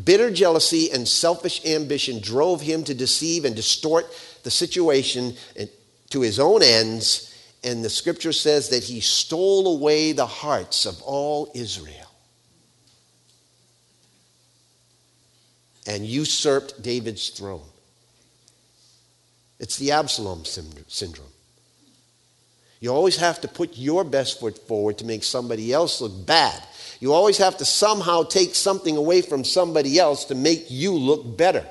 Bitter 0.01 0.31
jealousy 0.31 0.91
and 0.91 1.07
selfish 1.07 1.65
ambition 1.65 2.19
drove 2.19 2.61
him 2.61 2.83
to 2.85 2.93
deceive 2.93 3.45
and 3.45 3.55
distort 3.55 4.07
the 4.43 4.51
situation 4.51 5.35
to 6.09 6.21
his 6.21 6.39
own 6.39 6.63
ends, 6.63 7.35
and 7.63 7.83
the 7.83 7.89
scripture 7.89 8.33
says 8.33 8.69
that 8.69 8.83
he 8.83 8.99
stole 8.99 9.75
away 9.75 10.11
the 10.11 10.25
hearts 10.25 10.85
of 10.85 11.01
all 11.03 11.51
Israel. 11.53 12.03
and 15.85 16.05
usurped 16.05 16.81
David's 16.81 17.29
throne. 17.29 17.67
It's 19.59 19.77
the 19.77 19.91
Absalom 19.91 20.43
syndrome. 20.45 21.27
You 22.79 22.93
always 22.93 23.17
have 23.17 23.39
to 23.41 23.47
put 23.47 23.77
your 23.77 24.03
best 24.03 24.39
foot 24.39 24.57
forward 24.67 24.97
to 24.97 25.05
make 25.05 25.23
somebody 25.23 25.71
else 25.71 26.01
look 26.01 26.25
bad. 26.25 26.61
You 27.03 27.11
always 27.11 27.37
have 27.39 27.57
to 27.57 27.65
somehow 27.65 28.23
take 28.23 28.55
something 28.55 28.95
away 28.95 29.21
from 29.21 29.43
somebody 29.43 29.99
else 29.99 30.23
to 30.23 30.35
make 30.35 30.67
you 30.71 30.93
look 30.93 31.35
better. 31.35 31.67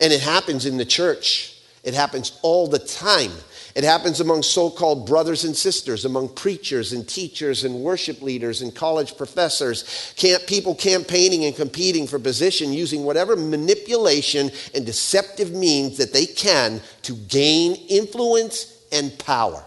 And 0.00 0.10
it 0.10 0.22
happens 0.22 0.64
in 0.64 0.78
the 0.78 0.86
church, 0.86 1.60
it 1.84 1.92
happens 1.92 2.38
all 2.40 2.66
the 2.66 2.78
time. 2.78 3.30
It 3.74 3.84
happens 3.84 4.20
among 4.20 4.42
so 4.42 4.70
called 4.70 5.06
brothers 5.06 5.44
and 5.44 5.54
sisters, 5.54 6.06
among 6.06 6.30
preachers 6.30 6.94
and 6.94 7.06
teachers 7.06 7.64
and 7.64 7.74
worship 7.74 8.22
leaders 8.22 8.62
and 8.62 8.74
college 8.74 9.18
professors, 9.18 10.14
camp, 10.16 10.46
people 10.46 10.74
campaigning 10.74 11.44
and 11.44 11.54
competing 11.54 12.06
for 12.06 12.18
position 12.18 12.72
using 12.72 13.04
whatever 13.04 13.36
manipulation 13.36 14.50
and 14.74 14.86
deceptive 14.86 15.52
means 15.52 15.98
that 15.98 16.14
they 16.14 16.24
can 16.24 16.80
to 17.02 17.14
gain 17.14 17.74
influence 17.90 18.82
and 18.90 19.18
power. 19.18 19.62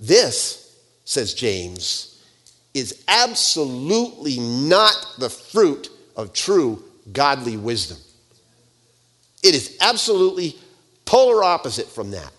This, 0.00 0.63
says 1.04 1.34
James, 1.34 2.22
is 2.72 3.04
absolutely 3.08 4.38
not 4.40 5.14
the 5.18 5.30
fruit 5.30 5.90
of 6.16 6.32
true 6.32 6.82
godly 7.12 7.56
wisdom. 7.56 7.98
It 9.42 9.54
is 9.54 9.76
absolutely 9.80 10.56
Polar 11.04 11.44
opposite 11.44 11.86
from 11.86 12.10
that. 12.12 12.32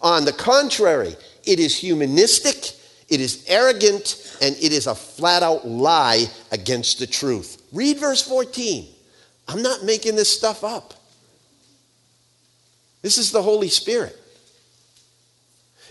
On 0.00 0.24
the 0.24 0.32
contrary, 0.32 1.16
it 1.44 1.58
is 1.58 1.76
humanistic, 1.76 2.72
it 3.08 3.20
is 3.20 3.44
arrogant, 3.48 4.36
and 4.40 4.54
it 4.56 4.72
is 4.72 4.86
a 4.86 4.94
flat 4.94 5.42
out 5.42 5.66
lie 5.66 6.26
against 6.52 7.00
the 7.00 7.06
truth. 7.06 7.62
Read 7.72 7.98
verse 7.98 8.22
14. 8.22 8.86
I'm 9.48 9.62
not 9.62 9.84
making 9.84 10.16
this 10.16 10.28
stuff 10.28 10.62
up. 10.62 10.94
This 13.02 13.18
is 13.18 13.32
the 13.32 13.42
Holy 13.42 13.68
Spirit. 13.68 14.16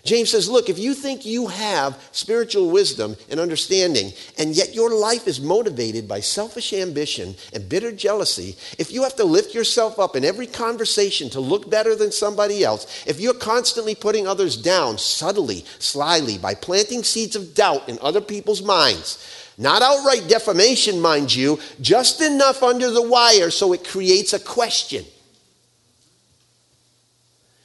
James 0.03 0.31
says, 0.31 0.49
Look, 0.49 0.67
if 0.67 0.77
you 0.77 0.93
think 0.93 1.25
you 1.25 1.47
have 1.47 2.09
spiritual 2.11 2.69
wisdom 2.69 3.15
and 3.29 3.39
understanding, 3.39 4.11
and 4.37 4.53
yet 4.53 4.75
your 4.75 4.93
life 4.93 5.27
is 5.27 5.39
motivated 5.39 6.09
by 6.09 6.19
selfish 6.19 6.73
ambition 6.73 7.35
and 7.53 7.69
bitter 7.69 7.91
jealousy, 7.91 8.57
if 8.77 8.91
you 8.91 9.03
have 9.03 9.15
to 9.15 9.23
lift 9.23 9.55
yourself 9.55 9.99
up 9.99 10.17
in 10.17 10.25
every 10.25 10.47
conversation 10.47 11.29
to 11.29 11.39
look 11.39 11.69
better 11.69 11.95
than 11.95 12.11
somebody 12.11 12.65
else, 12.65 13.05
if 13.07 13.21
you're 13.21 13.33
constantly 13.33 13.95
putting 13.95 14.27
others 14.27 14.57
down 14.57 14.97
subtly, 14.97 15.63
slyly, 15.79 16.37
by 16.37 16.53
planting 16.53 17.03
seeds 17.03 17.37
of 17.37 17.55
doubt 17.55 17.87
in 17.87 17.97
other 18.01 18.21
people's 18.21 18.61
minds, 18.61 19.25
not 19.57 19.81
outright 19.81 20.27
defamation, 20.27 20.99
mind 20.99 21.33
you, 21.33 21.59
just 21.79 22.21
enough 22.21 22.61
under 22.61 22.91
the 22.91 23.07
wire 23.07 23.49
so 23.49 23.71
it 23.71 23.87
creates 23.87 24.33
a 24.33 24.39
question. 24.39 25.05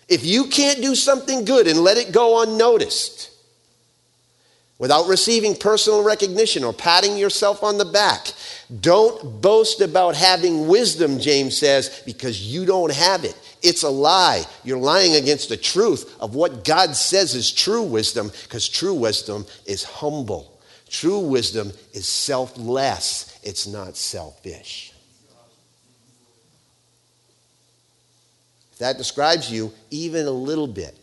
If 0.08 0.24
you 0.24 0.46
can't 0.46 0.80
do 0.80 0.94
something 0.94 1.44
good 1.44 1.66
and 1.66 1.80
let 1.80 1.98
it 1.98 2.12
go 2.12 2.42
unnoticed 2.42 3.30
without 4.78 5.08
receiving 5.08 5.54
personal 5.54 6.02
recognition 6.02 6.64
or 6.64 6.72
patting 6.72 7.18
yourself 7.18 7.62
on 7.62 7.78
the 7.78 7.84
back, 7.84 8.32
don't 8.80 9.42
boast 9.42 9.80
about 9.80 10.14
having 10.14 10.66
wisdom, 10.66 11.18
James 11.18 11.58
says, 11.58 12.02
because 12.06 12.40
you 12.40 12.64
don't 12.64 12.92
have 12.92 13.24
it. 13.24 13.38
It's 13.62 13.82
a 13.82 13.90
lie. 13.90 14.44
You're 14.64 14.78
lying 14.78 15.16
against 15.16 15.48
the 15.48 15.56
truth 15.56 16.16
of 16.20 16.34
what 16.34 16.64
God 16.64 16.94
says 16.94 17.34
is 17.34 17.50
true 17.50 17.82
wisdom, 17.82 18.30
because 18.44 18.68
true 18.68 18.94
wisdom 18.94 19.44
is 19.66 19.82
humble. 19.84 20.58
True 20.88 21.18
wisdom 21.18 21.72
is 21.92 22.08
selfless, 22.08 23.38
it's 23.42 23.66
not 23.66 23.96
selfish. 23.96 24.87
That 28.78 28.98
describes 28.98 29.50
you 29.50 29.72
even 29.90 30.26
a 30.26 30.30
little 30.30 30.66
bit, 30.66 30.96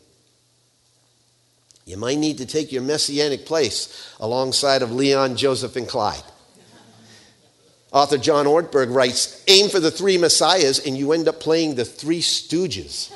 you 1.86 1.98
might 1.98 2.18
need 2.18 2.40
to 2.40 2.46
take 2.46 2.72
your 2.72 2.82
messianic 2.82 3.46
place 3.46 4.12
alongside 4.20 4.82
of 4.82 4.92
Leon, 4.92 5.38
Joseph, 5.38 5.76
and 5.76 5.88
Clyde. 5.88 6.24
Author 7.92 8.18
John 8.18 8.46
Ortberg 8.46 8.94
writes 8.94 9.44
Aim 9.48 9.70
for 9.70 9.80
the 9.80 9.92
three 9.92 10.18
messiahs, 10.18 10.80
and 10.80 10.98
you 10.98 11.14
end 11.14 11.28
up 11.28 11.40
playing 11.40 11.76
the 11.76 11.86
three 11.86 12.22
stooges. 12.22 13.14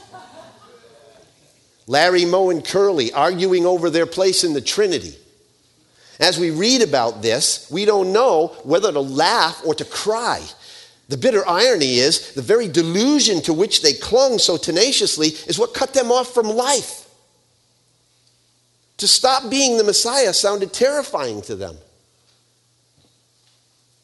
Larry, 1.87 2.23
Moe, 2.23 2.51
and 2.51 2.63
Curly 2.63 3.11
arguing 3.11 3.65
over 3.65 3.89
their 3.89 4.05
place 4.05 4.43
in 4.43 4.53
the 4.53 4.61
Trinity. 4.61 5.15
As 6.19 6.37
we 6.37 6.51
read 6.51 6.83
about 6.83 7.23
this, 7.23 7.69
we 7.71 7.85
don't 7.85 8.13
know 8.13 8.55
whether 8.63 8.91
to 8.91 8.99
laugh 8.99 9.61
or 9.65 9.73
to 9.73 9.85
cry 9.85 10.41
the 11.09 11.17
bitter 11.17 11.45
irony 11.47 11.95
is 11.95 12.33
the 12.33 12.41
very 12.41 12.67
delusion 12.67 13.41
to 13.41 13.51
which 13.51 13.81
they 13.81 13.93
clung 13.93 14.37
so 14.37 14.57
tenaciously 14.57 15.29
is 15.47 15.57
what 15.57 15.73
cut 15.73 15.93
them 15.93 16.11
off 16.11 16.33
from 16.35 16.47
life. 16.47 17.07
To 18.97 19.07
stop 19.07 19.49
being 19.49 19.77
the 19.77 19.83
Messiah 19.83 20.33
sounded 20.33 20.71
terrifying 20.71 21.41
to 21.43 21.55
them, 21.55 21.77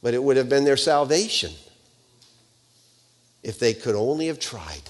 but 0.01 0.15
it 0.15 0.23
would 0.23 0.35
have 0.35 0.49
been 0.49 0.65
their 0.65 0.77
salvation 0.77 1.51
if 3.43 3.59
they 3.59 3.75
could 3.75 3.95
only 3.95 4.25
have 4.27 4.39
tried. 4.39 4.89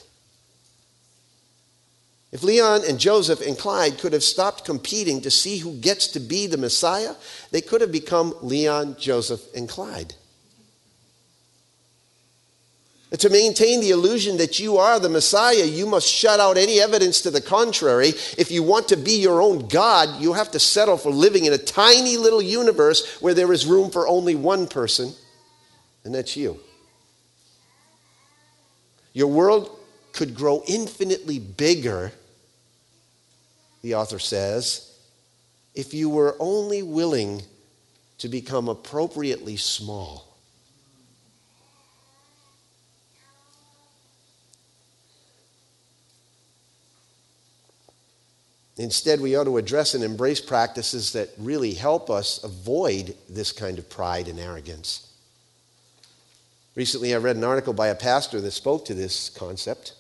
If 2.32 2.43
Leon 2.43 2.82
and 2.88 2.97
Joseph 2.97 3.45
and 3.45 3.58
Clyde 3.58 3.97
could 3.97 4.13
have 4.13 4.23
stopped 4.23 4.63
competing 4.63 5.19
to 5.21 5.32
see 5.32 5.58
who 5.58 5.73
gets 5.73 6.08
to 6.08 6.21
be 6.21 6.47
the 6.47 6.58
Messiah, 6.58 7.15
they 7.51 7.62
could 7.62 7.82
have 7.82 7.91
become 7.91 8.34
Leon, 8.41 8.95
Joseph, 8.99 9.41
and 9.54 9.67
Clyde. 9.67 10.15
To 13.19 13.30
maintain 13.30 13.82
the 13.82 13.91
illusion 13.91 14.38
that 14.38 14.60
you 14.60 14.78
are 14.78 14.99
the 14.99 15.10
Messiah, 15.10 15.65
you 15.65 15.86
must 15.86 16.08
shut 16.08 16.39
out 16.39 16.58
any 16.58 16.82
evidence 16.82 17.21
to 17.21 17.32
the 17.32 17.39
contrary. 17.39 18.10
If 18.38 18.51
you 18.51 18.62
want 18.62 18.89
to 18.89 18.97
be 18.97 19.21
your 19.21 19.41
own 19.41 19.67
God, 19.67 20.21
you 20.21 20.34
have 20.34 20.51
to 20.51 20.60
settle 20.60 20.97
for 20.97 21.12
living 21.12 21.45
in 21.45 21.54
a 21.54 21.58
tiny 21.58 22.17
little 22.17 22.41
universe 22.41 23.21
where 23.21 23.34
there 23.34 23.54
is 23.54 23.65
room 23.65 23.89
for 23.89 24.08
only 24.08 24.36
one 24.36 24.67
person, 24.67 25.13
and 26.04 26.13
that's 26.13 26.36
you. 26.36 26.60
Your 29.13 29.28
world 29.28 29.69
could 30.12 30.36
grow 30.36 30.62
infinitely 30.67 31.39
bigger, 31.39 32.12
the 33.82 33.95
author 33.95 34.19
says, 34.19 34.91
if 35.73 35.93
you 35.93 36.10
were 36.10 36.36
only 36.39 36.84
willing 36.84 37.43
to 38.17 38.28
become 38.28 38.67
appropriately 38.67 39.58
small. 39.58 40.34
Instead, 48.77 49.21
we 49.21 49.35
ought 49.35 49.45
to 49.45 49.57
address 49.57 49.93
and 49.93 50.03
embrace 50.03 50.41
practices 50.41 51.13
that 51.13 51.29
really 51.38 51.73
help 51.73 52.09
us 52.09 52.43
avoid 52.43 53.15
this 53.29 53.51
kind 53.51 53.79
of 53.79 53.89
pride 53.89 54.27
and 54.27 54.39
arrogance. 54.39 55.13
Recently, 56.75 57.13
I 57.13 57.17
read 57.17 57.38
an 57.38 57.43
article 57.45 57.71
by 57.71 57.88
a 57.88 57.95
pastor 57.95 58.41
that 58.41 58.51
spoke 58.51 58.83
to 58.85 58.93
this 58.93 59.29
concept. 59.29 59.93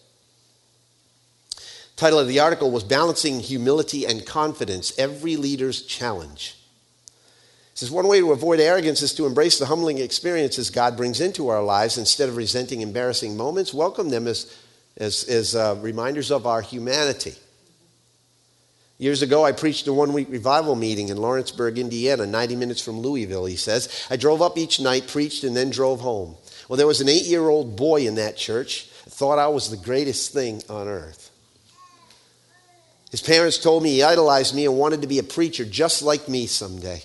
The 1.55 2.01
title 2.01 2.19
of 2.19 2.27
the 2.27 2.41
article 2.41 2.69
was 2.69 2.83
Balancing 2.83 3.39
Humility 3.39 4.05
and 4.05 4.25
Confidence 4.25 4.91
Every 4.99 5.37
Leader's 5.37 5.83
Challenge. 5.83 6.57
It 7.71 7.77
says 7.77 7.91
one 7.91 8.09
way 8.09 8.19
to 8.19 8.33
avoid 8.33 8.59
arrogance 8.59 9.01
is 9.01 9.13
to 9.13 9.25
embrace 9.25 9.57
the 9.57 9.67
humbling 9.67 9.99
experiences 9.99 10.69
God 10.69 10.97
brings 10.97 11.21
into 11.21 11.47
our 11.47 11.63
lives 11.63 11.97
instead 11.97 12.27
of 12.27 12.35
resenting 12.35 12.81
embarrassing 12.81 13.37
moments. 13.37 13.73
Welcome 13.73 14.09
them 14.09 14.27
as, 14.27 14.53
as, 14.97 15.23
as 15.29 15.55
uh, 15.55 15.77
reminders 15.81 16.29
of 16.29 16.45
our 16.45 16.61
humanity. 16.61 17.35
Years 18.97 19.21
ago, 19.21 19.43
I 19.43 19.51
preached 19.51 19.87
a 19.87 19.93
one 19.93 20.13
week 20.13 20.27
revival 20.29 20.75
meeting 20.75 21.09
in 21.09 21.17
Lawrenceburg, 21.17 21.77
Indiana, 21.77 22.25
90 22.25 22.55
minutes 22.55 22.81
from 22.81 22.99
Louisville, 22.99 23.45
he 23.45 23.57
says. 23.57 24.07
I 24.09 24.15
drove 24.15 24.41
up 24.41 24.57
each 24.57 24.79
night, 24.79 25.07
preached, 25.07 25.43
and 25.43 25.55
then 25.55 25.69
drove 25.69 25.99
home. 25.99 26.35
Well, 26.69 26.77
there 26.77 26.87
was 26.87 27.01
an 27.01 27.09
eight 27.09 27.25
year 27.25 27.49
old 27.49 27.75
boy 27.75 28.07
in 28.07 28.15
that 28.15 28.37
church 28.37 28.89
that 29.03 29.11
thought 29.11 29.37
I 29.37 29.47
was 29.47 29.69
the 29.69 29.77
greatest 29.77 30.31
thing 30.31 30.61
on 30.69 30.87
earth. 30.87 31.29
His 33.11 33.21
parents 33.21 33.57
told 33.57 33.83
me 33.83 33.91
he 33.91 34.03
idolized 34.03 34.55
me 34.55 34.65
and 34.65 34.77
wanted 34.77 35.01
to 35.01 35.07
be 35.07 35.19
a 35.19 35.23
preacher 35.23 35.65
just 35.65 36.01
like 36.01 36.27
me 36.29 36.47
someday. 36.47 37.03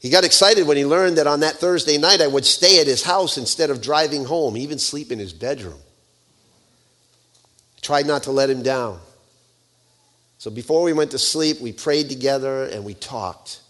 He 0.00 0.08
got 0.08 0.24
excited 0.24 0.66
when 0.66 0.76
he 0.76 0.86
learned 0.86 1.18
that 1.18 1.26
on 1.26 1.40
that 1.40 1.56
Thursday 1.56 1.98
night 1.98 2.22
I 2.22 2.26
would 2.26 2.46
stay 2.46 2.80
at 2.80 2.86
his 2.86 3.02
house 3.02 3.36
instead 3.36 3.70
of 3.70 3.82
driving 3.82 4.24
home, 4.24 4.56
even 4.56 4.78
sleep 4.78 5.12
in 5.12 5.18
his 5.18 5.32
bedroom. 5.32 5.78
I 7.76 7.80
tried 7.82 8.06
not 8.06 8.22
to 8.22 8.30
let 8.30 8.48
him 8.48 8.62
down. 8.62 9.00
So 10.40 10.50
before 10.50 10.82
we 10.82 10.94
went 10.94 11.10
to 11.10 11.18
sleep, 11.18 11.60
we 11.60 11.70
prayed 11.70 12.08
together 12.08 12.64
and 12.64 12.82
we 12.82 12.94
talked. 12.94 13.60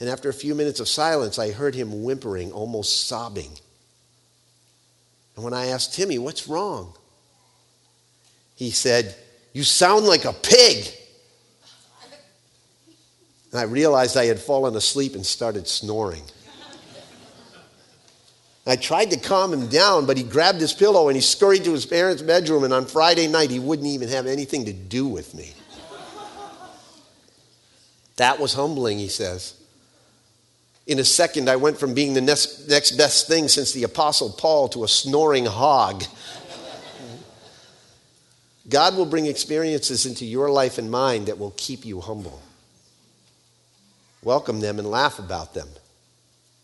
And 0.00 0.06
after 0.06 0.28
a 0.28 0.34
few 0.34 0.54
minutes 0.54 0.78
of 0.78 0.86
silence, 0.86 1.38
I 1.38 1.50
heard 1.50 1.74
him 1.74 2.04
whimpering, 2.04 2.52
almost 2.52 3.08
sobbing. 3.08 3.50
And 5.34 5.42
when 5.42 5.54
I 5.54 5.68
asked 5.68 5.94
Timmy, 5.94 6.18
What's 6.18 6.46
wrong? 6.46 6.92
He 8.54 8.70
said, 8.70 9.14
You 9.54 9.64
sound 9.64 10.04
like 10.04 10.26
a 10.26 10.34
pig. 10.34 10.92
And 13.50 13.58
I 13.58 13.62
realized 13.62 14.18
I 14.18 14.26
had 14.26 14.40
fallen 14.40 14.76
asleep 14.76 15.14
and 15.14 15.24
started 15.24 15.66
snoring. 15.66 16.24
I 18.66 18.76
tried 18.76 19.10
to 19.12 19.18
calm 19.18 19.54
him 19.54 19.68
down, 19.68 20.04
but 20.04 20.18
he 20.18 20.22
grabbed 20.22 20.60
his 20.60 20.74
pillow 20.74 21.08
and 21.08 21.16
he 21.16 21.22
scurried 21.22 21.64
to 21.64 21.72
his 21.72 21.86
parents' 21.86 22.20
bedroom. 22.20 22.64
And 22.64 22.74
on 22.74 22.84
Friday 22.84 23.26
night, 23.26 23.50
he 23.50 23.58
wouldn't 23.58 23.88
even 23.88 24.10
have 24.10 24.26
anything 24.26 24.66
to 24.66 24.74
do 24.74 25.08
with 25.08 25.34
me. 25.34 25.54
That 28.20 28.38
was 28.38 28.52
humbling, 28.52 28.98
he 28.98 29.08
says. 29.08 29.54
In 30.86 30.98
a 30.98 31.04
second, 31.04 31.48
I 31.48 31.56
went 31.56 31.78
from 31.78 31.94
being 31.94 32.12
the 32.12 32.20
next, 32.20 32.68
next 32.68 32.92
best 32.98 33.26
thing 33.26 33.48
since 33.48 33.72
the 33.72 33.84
Apostle 33.84 34.28
Paul 34.28 34.68
to 34.68 34.84
a 34.84 34.88
snoring 34.88 35.46
hog. 35.46 36.04
God 38.68 38.94
will 38.94 39.06
bring 39.06 39.24
experiences 39.24 40.04
into 40.04 40.26
your 40.26 40.50
life 40.50 40.76
and 40.76 40.90
mine 40.90 41.24
that 41.24 41.38
will 41.38 41.54
keep 41.56 41.86
you 41.86 42.02
humble 42.02 42.42
welcome 44.22 44.60
them, 44.60 44.78
and 44.78 44.90
laugh 44.90 45.18
about 45.18 45.54
them. 45.54 45.68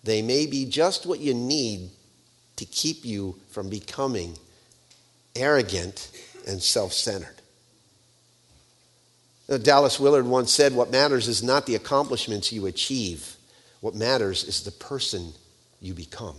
They 0.04 0.20
may 0.20 0.44
be 0.44 0.66
just 0.66 1.06
what 1.06 1.20
you 1.20 1.32
need 1.32 1.88
to 2.56 2.66
keep 2.66 3.02
you 3.02 3.36
from 3.48 3.70
becoming 3.70 4.36
arrogant 5.34 6.10
and 6.46 6.62
self 6.62 6.92
centered. 6.92 7.35
Uh, 9.48 9.58
Dallas 9.58 10.00
Willard 10.00 10.26
once 10.26 10.52
said, 10.52 10.74
What 10.74 10.90
matters 10.90 11.28
is 11.28 11.42
not 11.42 11.66
the 11.66 11.74
accomplishments 11.74 12.52
you 12.52 12.66
achieve, 12.66 13.36
what 13.80 13.94
matters 13.94 14.44
is 14.44 14.62
the 14.62 14.72
person 14.72 15.32
you 15.80 15.94
become. 15.94 16.36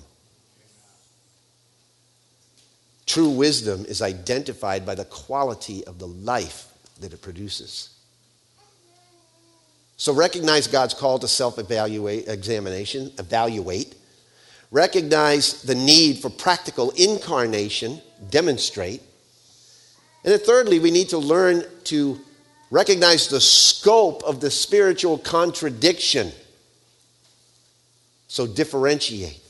True 3.06 3.30
wisdom 3.30 3.86
is 3.86 4.02
identified 4.02 4.86
by 4.86 4.96
the 4.96 5.06
quality 5.06 5.86
of 5.86 5.98
the 5.98 6.08
life 6.08 6.68
that 7.00 7.14
it 7.14 7.22
produces. 7.22 7.90
So 9.96 10.14
recognize 10.14 10.68
God's 10.68 10.94
call 10.94 11.18
to 11.20 11.28
self 11.28 11.58
examination, 11.58 13.12
evaluate. 13.18 13.96
Recognize 14.70 15.64
the 15.64 15.76
need 15.76 16.20
for 16.20 16.30
practical 16.30 16.92
incarnation, 16.92 18.02
demonstrate. 18.30 19.02
And 20.26 20.34
then 20.34 20.40
thirdly, 20.40 20.80
we 20.80 20.92
need 20.92 21.10
to 21.10 21.18
learn 21.18 21.64
to 21.86 22.20
recognize 22.70 23.28
the 23.28 23.42
scope 23.42 24.24
of 24.24 24.40
the 24.42 24.52
spiritual 24.52 25.18
contradiction. 25.18 26.32
So 28.28 28.46
differentiate. 28.46 29.42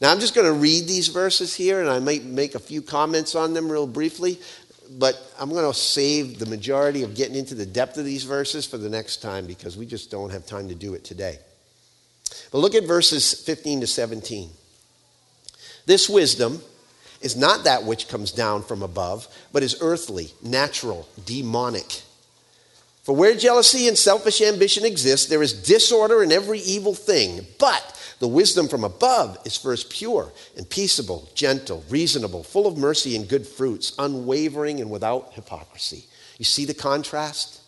Now, 0.00 0.10
I'm 0.10 0.20
just 0.20 0.34
going 0.34 0.46
to 0.46 0.58
read 0.58 0.86
these 0.86 1.08
verses 1.08 1.54
here, 1.54 1.80
and 1.80 1.88
I 1.88 2.00
might 2.00 2.24
make 2.24 2.54
a 2.54 2.58
few 2.58 2.82
comments 2.82 3.34
on 3.34 3.54
them 3.54 3.70
real 3.70 3.86
briefly 3.86 4.38
but 4.90 5.20
I'm 5.38 5.50
going 5.50 5.70
to 5.70 5.78
save 5.78 6.38
the 6.38 6.46
majority 6.46 7.02
of 7.02 7.14
getting 7.14 7.36
into 7.36 7.54
the 7.54 7.66
depth 7.66 7.96
of 7.96 8.04
these 8.04 8.24
verses 8.24 8.66
for 8.66 8.78
the 8.78 8.88
next 8.88 9.18
time 9.18 9.46
because 9.46 9.76
we 9.76 9.86
just 9.86 10.10
don't 10.10 10.30
have 10.30 10.46
time 10.46 10.68
to 10.68 10.74
do 10.74 10.94
it 10.94 11.04
today. 11.04 11.38
But 12.50 12.58
look 12.58 12.74
at 12.74 12.84
verses 12.84 13.32
15 13.32 13.80
to 13.82 13.86
17. 13.86 14.50
This 15.86 16.08
wisdom 16.08 16.62
is 17.24 17.34
not 17.34 17.64
that 17.64 17.84
which 17.84 18.06
comes 18.06 18.30
down 18.30 18.62
from 18.62 18.82
above, 18.82 19.26
but 19.50 19.62
is 19.62 19.78
earthly, 19.80 20.32
natural, 20.42 21.08
demonic. 21.24 22.02
For 23.02 23.16
where 23.16 23.34
jealousy 23.34 23.88
and 23.88 23.96
selfish 23.96 24.42
ambition 24.42 24.84
exist, 24.84 25.30
there 25.30 25.42
is 25.42 25.54
disorder 25.54 26.22
in 26.22 26.30
every 26.30 26.60
evil 26.60 26.94
thing. 26.94 27.46
But 27.58 27.98
the 28.18 28.28
wisdom 28.28 28.68
from 28.68 28.84
above 28.84 29.38
is 29.46 29.56
first 29.56 29.90
pure 29.90 30.32
and 30.56 30.68
peaceable, 30.68 31.30
gentle, 31.34 31.82
reasonable, 31.88 32.42
full 32.42 32.66
of 32.66 32.76
mercy 32.76 33.16
and 33.16 33.26
good 33.26 33.46
fruits, 33.46 33.94
unwavering 33.98 34.80
and 34.80 34.90
without 34.90 35.32
hypocrisy. 35.32 36.04
You 36.38 36.44
see 36.44 36.66
the 36.66 36.74
contrast? 36.74 37.62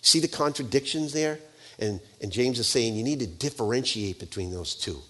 See 0.00 0.20
the 0.20 0.28
contradictions 0.28 1.12
there? 1.12 1.38
And, 1.78 2.00
and 2.22 2.32
James 2.32 2.58
is 2.58 2.66
saying 2.66 2.94
you 2.94 3.04
need 3.04 3.20
to 3.20 3.26
differentiate 3.26 4.18
between 4.18 4.52
those 4.52 4.74
two. 4.74 5.02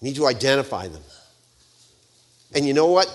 You 0.00 0.08
need 0.08 0.16
to 0.16 0.26
identify 0.26 0.88
them. 0.88 1.02
And 2.54 2.66
you 2.66 2.72
know 2.74 2.86
what? 2.86 3.12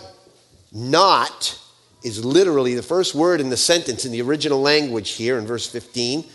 Not 0.72 1.60
is 2.04 2.24
literally 2.24 2.76
the 2.76 2.84
first 2.84 3.16
word 3.16 3.42
in 3.42 3.50
the 3.50 3.58
sentence 3.58 4.06
in 4.06 4.12
the 4.12 4.22
original 4.22 4.62
language 4.62 5.12
here 5.12 5.38
in 5.38 5.48
verse 5.48 5.68
15 5.68 6.26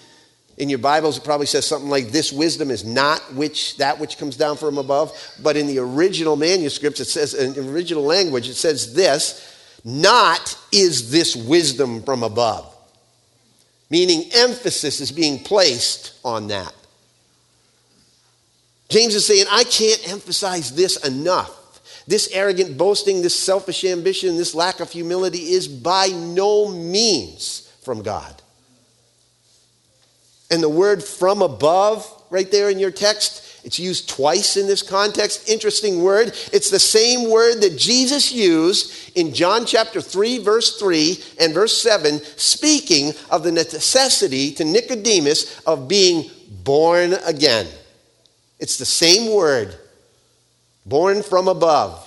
in 0.60 0.68
your 0.68 0.78
Bibles, 0.78 1.16
it 1.16 1.24
probably 1.24 1.46
says 1.46 1.66
something 1.66 1.88
like, 1.88 2.08
This 2.08 2.30
wisdom 2.30 2.70
is 2.70 2.84
not 2.84 3.20
which 3.34 3.78
that 3.78 3.98
which 3.98 4.18
comes 4.18 4.36
down 4.36 4.58
from 4.58 4.76
above. 4.76 5.16
But 5.42 5.56
in 5.56 5.66
the 5.66 5.78
original 5.78 6.36
manuscripts, 6.36 7.00
it 7.00 7.06
says, 7.06 7.32
in 7.32 7.54
the 7.54 7.72
original 7.72 8.04
language, 8.04 8.46
it 8.46 8.54
says 8.54 8.94
this 8.94 9.56
not 9.82 10.58
is 10.70 11.10
this 11.10 11.34
wisdom 11.34 12.02
from 12.02 12.22
above. 12.22 12.76
Meaning 13.88 14.30
emphasis 14.34 15.00
is 15.00 15.10
being 15.10 15.42
placed 15.42 16.12
on 16.22 16.48
that. 16.48 16.74
James 18.90 19.14
is 19.14 19.24
saying, 19.24 19.46
I 19.50 19.64
can't 19.64 20.10
emphasize 20.10 20.74
this 20.74 20.96
enough. 21.06 21.56
This 22.06 22.28
arrogant 22.32 22.76
boasting, 22.76 23.22
this 23.22 23.38
selfish 23.38 23.84
ambition, 23.84 24.36
this 24.36 24.54
lack 24.54 24.80
of 24.80 24.90
humility 24.90 25.52
is 25.52 25.68
by 25.68 26.08
no 26.08 26.68
means 26.68 27.72
from 27.82 28.02
God. 28.02 28.42
And 30.50 30.60
the 30.60 30.68
word 30.68 31.04
from 31.04 31.40
above, 31.40 32.04
right 32.30 32.50
there 32.50 32.68
in 32.68 32.80
your 32.80 32.90
text, 32.90 33.46
it's 33.64 33.78
used 33.78 34.08
twice 34.08 34.56
in 34.56 34.66
this 34.66 34.82
context. 34.82 35.48
Interesting 35.48 36.02
word. 36.02 36.28
It's 36.52 36.70
the 36.70 36.80
same 36.80 37.30
word 37.30 37.60
that 37.60 37.78
Jesus 37.78 38.32
used 38.32 39.16
in 39.16 39.32
John 39.32 39.64
chapter 39.66 40.00
3, 40.00 40.38
verse 40.38 40.78
3 40.78 41.22
and 41.38 41.54
verse 41.54 41.80
7, 41.80 42.20
speaking 42.36 43.12
of 43.30 43.44
the 43.44 43.52
necessity 43.52 44.50
to 44.52 44.64
Nicodemus 44.64 45.60
of 45.60 45.86
being 45.86 46.28
born 46.64 47.12
again. 47.24 47.68
It's 48.60 48.76
the 48.76 48.84
same 48.84 49.34
word, 49.34 49.74
born 50.86 51.22
from 51.22 51.48
above. 51.48 52.06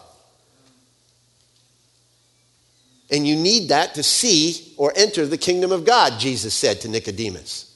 And 3.12 3.28
you 3.28 3.36
need 3.36 3.70
that 3.70 3.96
to 3.96 4.04
see 4.04 4.74
or 4.78 4.94
enter 4.96 5.26
the 5.26 5.38
kingdom 5.38 5.72
of 5.72 5.84
God, 5.84 6.20
Jesus 6.20 6.54
said 6.54 6.82
to 6.82 6.88
Nicodemus. 6.88 7.70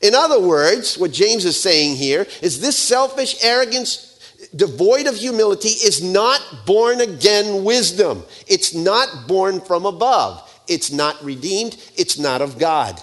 In 0.00 0.14
other 0.14 0.40
words, 0.40 0.96
what 0.96 1.10
James 1.10 1.44
is 1.44 1.60
saying 1.60 1.96
here 1.96 2.26
is 2.40 2.60
this 2.60 2.78
selfish 2.78 3.42
arrogance, 3.42 4.18
devoid 4.54 5.06
of 5.06 5.16
humility, 5.16 5.70
is 5.70 6.02
not 6.02 6.40
born 6.66 7.00
again 7.00 7.64
wisdom. 7.64 8.22
It's 8.46 8.74
not 8.74 9.26
born 9.26 9.60
from 9.60 9.86
above. 9.86 10.44
It's 10.68 10.92
not 10.92 11.22
redeemed. 11.24 11.76
It's 11.96 12.18
not 12.18 12.42
of 12.42 12.58
God. 12.58 13.02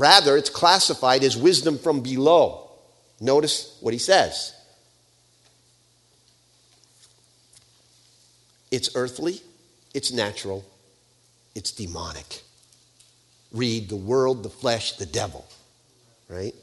Rather, 0.00 0.36
it's 0.36 0.50
classified 0.50 1.22
as 1.22 1.36
wisdom 1.36 1.78
from 1.78 2.00
below. 2.00 2.70
Notice 3.20 3.76
what 3.80 3.92
he 3.92 3.98
says 3.98 4.54
it's 8.70 8.90
earthly, 8.94 9.40
it's 9.94 10.10
natural, 10.12 10.64
it's 11.54 11.70
demonic 11.70 12.42
read 13.52 13.88
the 13.88 13.96
world, 13.96 14.42
the 14.42 14.50
flesh, 14.50 14.92
the 14.92 15.06
devil, 15.06 15.44
right? 16.28 16.54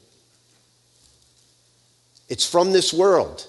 It's 2.30 2.50
from 2.50 2.72
this 2.72 2.94
world. 2.94 3.48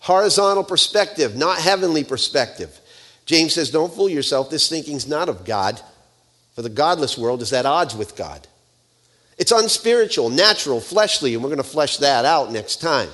Horizontal 0.00 0.64
perspective, 0.64 1.36
not 1.36 1.58
heavenly 1.58 2.04
perspective. 2.04 2.78
James 3.26 3.54
says, 3.54 3.70
Don't 3.70 3.92
fool 3.92 4.08
yourself. 4.08 4.50
This 4.50 4.68
thinking's 4.68 5.06
not 5.06 5.28
of 5.28 5.44
God, 5.44 5.80
for 6.54 6.62
the 6.62 6.70
godless 6.70 7.18
world 7.18 7.42
is 7.42 7.52
at 7.52 7.66
odds 7.66 7.94
with 7.94 8.16
God. 8.16 8.46
It's 9.40 9.52
unspiritual, 9.52 10.28
natural, 10.28 10.80
fleshly, 10.80 11.32
and 11.32 11.42
we're 11.42 11.48
going 11.48 11.56
to 11.56 11.64
flesh 11.64 11.96
that 11.96 12.26
out 12.26 12.52
next 12.52 12.76
time. 12.76 13.08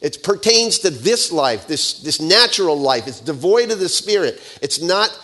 It 0.00 0.24
pertains 0.24 0.80
to 0.80 0.90
this 0.90 1.30
life, 1.30 1.68
this, 1.68 2.00
this 2.00 2.20
natural 2.20 2.76
life. 2.76 3.06
It's 3.06 3.20
devoid 3.20 3.70
of 3.70 3.78
the 3.78 3.88
spirit. 3.88 4.42
It's 4.60 4.82
not 4.82 5.16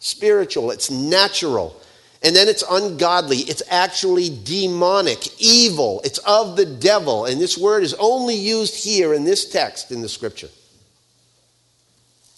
spiritual, 0.00 0.72
it's 0.72 0.90
natural. 0.90 1.80
And 2.24 2.34
then 2.34 2.48
it's 2.48 2.64
ungodly. 2.68 3.38
It's 3.38 3.62
actually 3.70 4.36
demonic, 4.44 5.40
evil. 5.40 6.00
It's 6.04 6.18
of 6.18 6.56
the 6.56 6.66
devil. 6.66 7.26
And 7.26 7.40
this 7.40 7.56
word 7.56 7.84
is 7.84 7.94
only 7.94 8.34
used 8.34 8.84
here 8.84 9.14
in 9.14 9.24
this 9.24 9.48
text 9.48 9.92
in 9.92 10.02
the 10.02 10.08
scripture. 10.08 10.48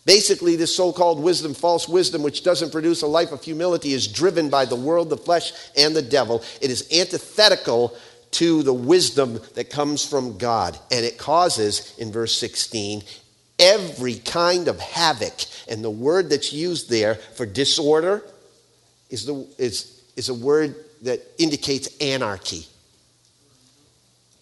Basically, 0.05 0.57
this 0.57 0.75
so 0.75 0.93
called 0.93 1.23
wisdom, 1.23 1.55
false 1.55 1.89
wisdom, 1.89 2.23
which 2.23 2.43
doesn't 2.43 2.73
produce 2.73 3.03
a 3.03 3.07
life 3.07 3.31
of 3.31 3.43
humility, 3.43 3.93
is 3.93 4.09
driven 4.09 4.51
by 4.51 4.65
the 4.65 4.77
world, 4.77 5.11
the 5.11 5.17
flesh, 5.17 5.53
and 5.77 5.95
the 5.95 6.03
devil. 6.03 6.43
It 6.61 6.71
is 6.71 6.89
antithetical 6.93 7.97
to 8.33 8.63
the 8.63 8.73
wisdom 8.73 9.41
that 9.55 9.71
comes 9.71 10.05
from 10.05 10.39
God. 10.39 10.77
And 10.91 11.05
it 11.05 11.19
causes, 11.19 11.95
in 11.99 12.11
verse 12.11 12.37
16, 12.37 13.03
every 13.59 14.17
kind 14.17 14.67
of 14.67 14.81
havoc. 14.81 15.45
And 15.69 15.85
the 15.85 15.91
word 15.91 16.31
that's 16.31 16.53
used 16.53 16.91
there 16.91 17.15
for 17.15 17.47
disorder 17.47 18.25
is, 19.09 19.27
the, 19.27 19.47
is, 19.59 20.03
is 20.17 20.31
a 20.31 20.35
word 20.35 20.75
that 21.03 21.21
indicates 21.39 21.97
anarchy. 22.01 22.67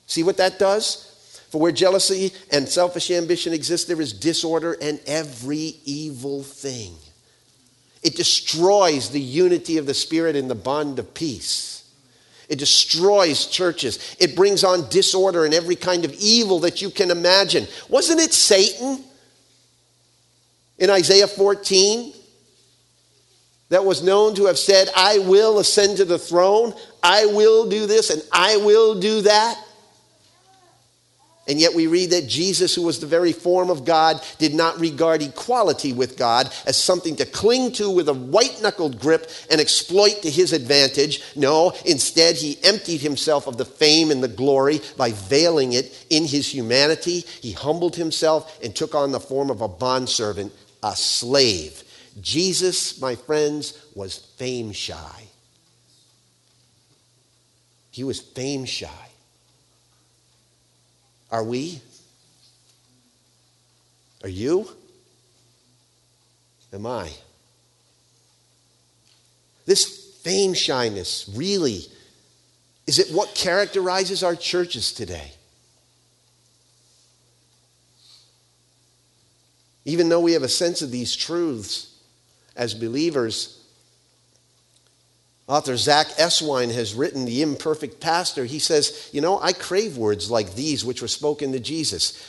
See 0.06 0.22
what 0.22 0.38
that 0.38 0.58
does? 0.58 1.09
For 1.50 1.60
where 1.60 1.72
jealousy 1.72 2.32
and 2.52 2.68
selfish 2.68 3.10
ambition 3.10 3.52
exist, 3.52 3.88
there 3.88 4.00
is 4.00 4.12
disorder 4.12 4.76
and 4.80 5.00
every 5.06 5.74
evil 5.84 6.44
thing. 6.44 6.94
It 8.02 8.16
destroys 8.16 9.10
the 9.10 9.20
unity 9.20 9.76
of 9.76 9.86
the 9.86 9.94
Spirit 9.94 10.36
in 10.36 10.48
the 10.48 10.54
bond 10.54 10.98
of 10.98 11.12
peace. 11.12 11.84
It 12.48 12.58
destroys 12.58 13.46
churches. 13.46 14.16
It 14.18 14.34
brings 14.34 14.64
on 14.64 14.88
disorder 14.88 15.44
and 15.44 15.52
every 15.52 15.76
kind 15.76 16.04
of 16.04 16.14
evil 16.14 16.60
that 16.60 16.80
you 16.80 16.90
can 16.90 17.10
imagine. 17.10 17.66
Wasn't 17.88 18.20
it 18.20 18.32
Satan 18.32 19.04
in 20.78 20.88
Isaiah 20.88 21.28
14 21.28 22.12
that 23.68 23.84
was 23.84 24.02
known 24.02 24.34
to 24.36 24.46
have 24.46 24.58
said, 24.58 24.88
I 24.96 25.18
will 25.18 25.58
ascend 25.58 25.98
to 25.98 26.04
the 26.04 26.18
throne, 26.18 26.74
I 27.02 27.26
will 27.26 27.68
do 27.68 27.86
this, 27.86 28.10
and 28.10 28.22
I 28.32 28.56
will 28.56 28.98
do 28.98 29.22
that. 29.22 29.64
And 31.50 31.58
yet 31.60 31.74
we 31.74 31.88
read 31.88 32.10
that 32.10 32.28
Jesus, 32.28 32.76
who 32.76 32.82
was 32.82 33.00
the 33.00 33.08
very 33.08 33.32
form 33.32 33.70
of 33.70 33.84
God, 33.84 34.22
did 34.38 34.54
not 34.54 34.78
regard 34.78 35.20
equality 35.20 35.92
with 35.92 36.16
God 36.16 36.48
as 36.64 36.76
something 36.76 37.16
to 37.16 37.26
cling 37.26 37.72
to 37.72 37.90
with 37.90 38.08
a 38.08 38.14
white 38.14 38.62
knuckled 38.62 39.00
grip 39.00 39.28
and 39.50 39.60
exploit 39.60 40.22
to 40.22 40.30
his 40.30 40.52
advantage. 40.52 41.20
No, 41.34 41.74
instead, 41.84 42.36
he 42.36 42.62
emptied 42.62 43.00
himself 43.00 43.48
of 43.48 43.56
the 43.56 43.64
fame 43.64 44.12
and 44.12 44.22
the 44.22 44.28
glory 44.28 44.80
by 44.96 45.10
veiling 45.10 45.72
it 45.72 46.06
in 46.08 46.24
his 46.24 46.54
humanity. 46.54 47.24
He 47.42 47.50
humbled 47.50 47.96
himself 47.96 48.62
and 48.62 48.72
took 48.72 48.94
on 48.94 49.10
the 49.10 49.18
form 49.18 49.50
of 49.50 49.60
a 49.60 49.68
bondservant, 49.68 50.52
a 50.82 50.94
slave 50.94 51.82
Jesus, 52.20 53.00
my 53.00 53.14
friends, 53.14 53.78
was 53.94 54.18
fame 54.36 54.72
shy. 54.72 55.24
He 57.90 58.04
was 58.04 58.20
fame 58.20 58.64
shy. 58.64 59.09
Are 61.30 61.44
we? 61.44 61.80
Are 64.22 64.28
you? 64.28 64.68
Am 66.72 66.86
I? 66.86 67.10
This 69.66 70.14
fame 70.22 70.54
shyness 70.54 71.30
really 71.34 71.86
is 72.86 72.98
it 72.98 73.14
what 73.14 73.34
characterizes 73.36 74.24
our 74.24 74.34
churches 74.34 74.92
today? 74.92 75.30
Even 79.84 80.08
though 80.08 80.20
we 80.20 80.32
have 80.32 80.42
a 80.42 80.48
sense 80.48 80.82
of 80.82 80.90
these 80.90 81.14
truths, 81.14 81.90
as 82.56 82.74
believers. 82.74 83.59
Author 85.50 85.76
Zach 85.76 86.06
Eswine 86.10 86.72
has 86.72 86.94
written 86.94 87.24
The 87.24 87.42
Imperfect 87.42 88.00
Pastor. 88.00 88.44
He 88.44 88.60
says, 88.60 89.10
You 89.12 89.20
know, 89.20 89.40
I 89.40 89.52
crave 89.52 89.96
words 89.96 90.30
like 90.30 90.54
these 90.54 90.84
which 90.84 91.02
were 91.02 91.08
spoken 91.08 91.50
to 91.50 91.58
Jesus. 91.58 92.24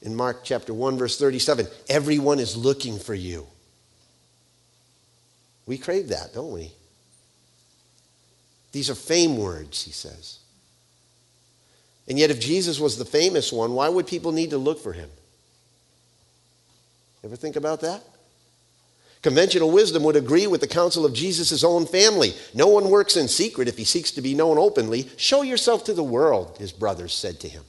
In 0.00 0.14
Mark 0.14 0.44
chapter 0.44 0.72
1, 0.72 0.96
verse 0.96 1.18
37, 1.18 1.66
everyone 1.88 2.38
is 2.38 2.56
looking 2.56 3.00
for 3.00 3.14
you. 3.14 3.48
We 5.66 5.76
crave 5.76 6.10
that, 6.10 6.34
don't 6.34 6.52
we? 6.52 6.70
These 8.70 8.90
are 8.90 8.94
fame 8.94 9.38
words, 9.38 9.82
he 9.82 9.90
says. 9.90 10.38
And 12.06 12.16
yet, 12.16 12.30
if 12.30 12.38
Jesus 12.38 12.78
was 12.78 12.96
the 12.96 13.04
famous 13.04 13.52
one, 13.52 13.72
why 13.72 13.88
would 13.88 14.06
people 14.06 14.30
need 14.30 14.50
to 14.50 14.58
look 14.58 14.78
for 14.78 14.92
him? 14.92 15.10
Ever 17.24 17.34
think 17.34 17.56
about 17.56 17.80
that? 17.80 18.04
Conventional 19.22 19.70
wisdom 19.70 20.02
would 20.02 20.16
agree 20.16 20.48
with 20.48 20.60
the 20.60 20.66
counsel 20.66 21.06
of 21.06 21.14
Jesus' 21.14 21.62
own 21.62 21.86
family. 21.86 22.34
No 22.54 22.66
one 22.66 22.90
works 22.90 23.16
in 23.16 23.28
secret 23.28 23.68
if 23.68 23.78
he 23.78 23.84
seeks 23.84 24.10
to 24.12 24.20
be 24.20 24.34
known 24.34 24.58
openly. 24.58 25.08
Show 25.16 25.42
yourself 25.42 25.84
to 25.84 25.94
the 25.94 26.02
world, 26.02 26.56
his 26.58 26.72
brothers 26.72 27.14
said 27.14 27.38
to 27.40 27.48
him. 27.48 27.62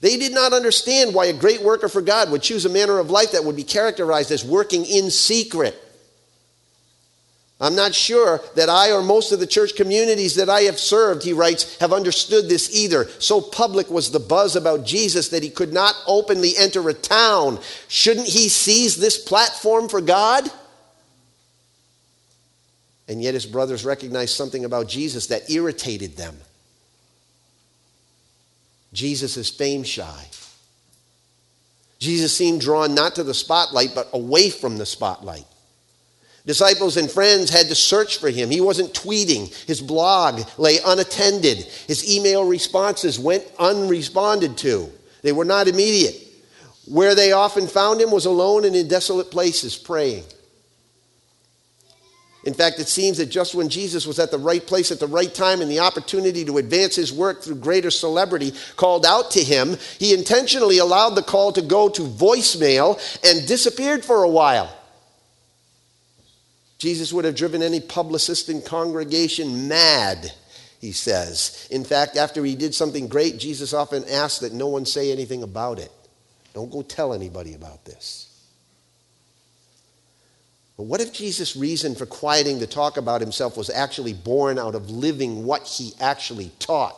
They 0.00 0.16
did 0.16 0.32
not 0.32 0.52
understand 0.52 1.14
why 1.14 1.26
a 1.26 1.32
great 1.32 1.62
worker 1.62 1.88
for 1.88 2.02
God 2.02 2.30
would 2.30 2.42
choose 2.42 2.64
a 2.64 2.68
manner 2.68 2.98
of 2.98 3.10
life 3.10 3.32
that 3.32 3.44
would 3.44 3.56
be 3.56 3.64
characterized 3.64 4.30
as 4.30 4.44
working 4.44 4.84
in 4.84 5.10
secret. 5.10 5.80
I'm 7.60 7.74
not 7.74 7.92
sure 7.92 8.40
that 8.54 8.68
I 8.68 8.92
or 8.92 9.02
most 9.02 9.32
of 9.32 9.40
the 9.40 9.46
church 9.46 9.74
communities 9.74 10.36
that 10.36 10.48
I 10.48 10.62
have 10.62 10.78
served, 10.78 11.24
he 11.24 11.32
writes, 11.32 11.76
have 11.78 11.92
understood 11.92 12.48
this 12.48 12.72
either. 12.74 13.08
So 13.18 13.40
public 13.40 13.90
was 13.90 14.12
the 14.12 14.20
buzz 14.20 14.54
about 14.54 14.84
Jesus 14.84 15.30
that 15.30 15.42
he 15.42 15.50
could 15.50 15.72
not 15.72 15.96
openly 16.06 16.52
enter 16.56 16.88
a 16.88 16.94
town. 16.94 17.58
Shouldn't 17.88 18.28
he 18.28 18.48
seize 18.48 18.96
this 18.96 19.18
platform 19.18 19.88
for 19.88 20.00
God? 20.00 20.48
And 23.08 23.20
yet 23.20 23.34
his 23.34 23.46
brothers 23.46 23.84
recognized 23.84 24.36
something 24.36 24.64
about 24.64 24.86
Jesus 24.86 25.26
that 25.28 25.50
irritated 25.50 26.16
them. 26.16 26.36
Jesus 28.92 29.36
is 29.36 29.50
fame 29.50 29.82
shy. 29.82 30.26
Jesus 31.98 32.36
seemed 32.36 32.60
drawn 32.60 32.94
not 32.94 33.16
to 33.16 33.24
the 33.24 33.34
spotlight, 33.34 33.96
but 33.96 34.08
away 34.12 34.50
from 34.50 34.76
the 34.76 34.86
spotlight. 34.86 35.46
Disciples 36.48 36.96
and 36.96 37.10
friends 37.10 37.50
had 37.50 37.68
to 37.68 37.74
search 37.74 38.16
for 38.16 38.30
him. 38.30 38.48
He 38.48 38.62
wasn't 38.62 38.94
tweeting. 38.94 39.54
His 39.66 39.82
blog 39.82 40.48
lay 40.56 40.78
unattended. 40.82 41.58
His 41.86 42.10
email 42.10 42.42
responses 42.42 43.18
went 43.18 43.44
unresponded 43.58 44.56
to. 44.56 44.90
They 45.20 45.32
were 45.32 45.44
not 45.44 45.68
immediate. 45.68 46.16
Where 46.86 47.14
they 47.14 47.32
often 47.32 47.66
found 47.66 48.00
him 48.00 48.10
was 48.10 48.24
alone 48.24 48.64
and 48.64 48.74
in 48.74 48.88
desolate 48.88 49.30
places 49.30 49.76
praying. 49.76 50.24
In 52.44 52.54
fact, 52.54 52.78
it 52.78 52.88
seems 52.88 53.18
that 53.18 53.26
just 53.26 53.54
when 53.54 53.68
Jesus 53.68 54.06
was 54.06 54.18
at 54.18 54.30
the 54.30 54.38
right 54.38 54.66
place 54.66 54.90
at 54.90 55.00
the 55.00 55.06
right 55.06 55.34
time 55.34 55.60
and 55.60 55.70
the 55.70 55.80
opportunity 55.80 56.46
to 56.46 56.56
advance 56.56 56.96
his 56.96 57.12
work 57.12 57.42
through 57.42 57.56
greater 57.56 57.90
celebrity 57.90 58.54
called 58.76 59.04
out 59.04 59.32
to 59.32 59.44
him, 59.44 59.76
he 59.98 60.14
intentionally 60.14 60.78
allowed 60.78 61.10
the 61.10 61.22
call 61.22 61.52
to 61.52 61.60
go 61.60 61.90
to 61.90 62.00
voicemail 62.00 62.98
and 63.22 63.46
disappeared 63.46 64.02
for 64.02 64.22
a 64.22 64.30
while. 64.30 64.77
Jesus 66.78 67.12
would 67.12 67.24
have 67.24 67.34
driven 67.34 67.62
any 67.62 67.80
publicist 67.80 68.48
in 68.48 68.62
congregation 68.62 69.66
mad, 69.68 70.32
he 70.80 70.92
says. 70.92 71.66
In 71.70 71.84
fact, 71.84 72.16
after 72.16 72.44
he 72.44 72.54
did 72.54 72.74
something 72.74 73.08
great, 73.08 73.38
Jesus 73.38 73.74
often 73.74 74.04
asked 74.08 74.40
that 74.42 74.52
no 74.52 74.68
one 74.68 74.86
say 74.86 75.10
anything 75.10 75.42
about 75.42 75.80
it. 75.80 75.90
Don't 76.54 76.70
go 76.70 76.82
tell 76.82 77.12
anybody 77.12 77.54
about 77.54 77.84
this. 77.84 78.24
But 80.76 80.84
what 80.84 81.00
if 81.00 81.12
Jesus' 81.12 81.56
reason 81.56 81.96
for 81.96 82.06
quieting 82.06 82.60
the 82.60 82.66
talk 82.68 82.96
about 82.96 83.20
himself 83.20 83.56
was 83.56 83.68
actually 83.68 84.14
born 84.14 84.60
out 84.60 84.76
of 84.76 84.88
living 84.88 85.44
what 85.44 85.66
he 85.66 85.92
actually 86.00 86.52
taught? 86.60 86.96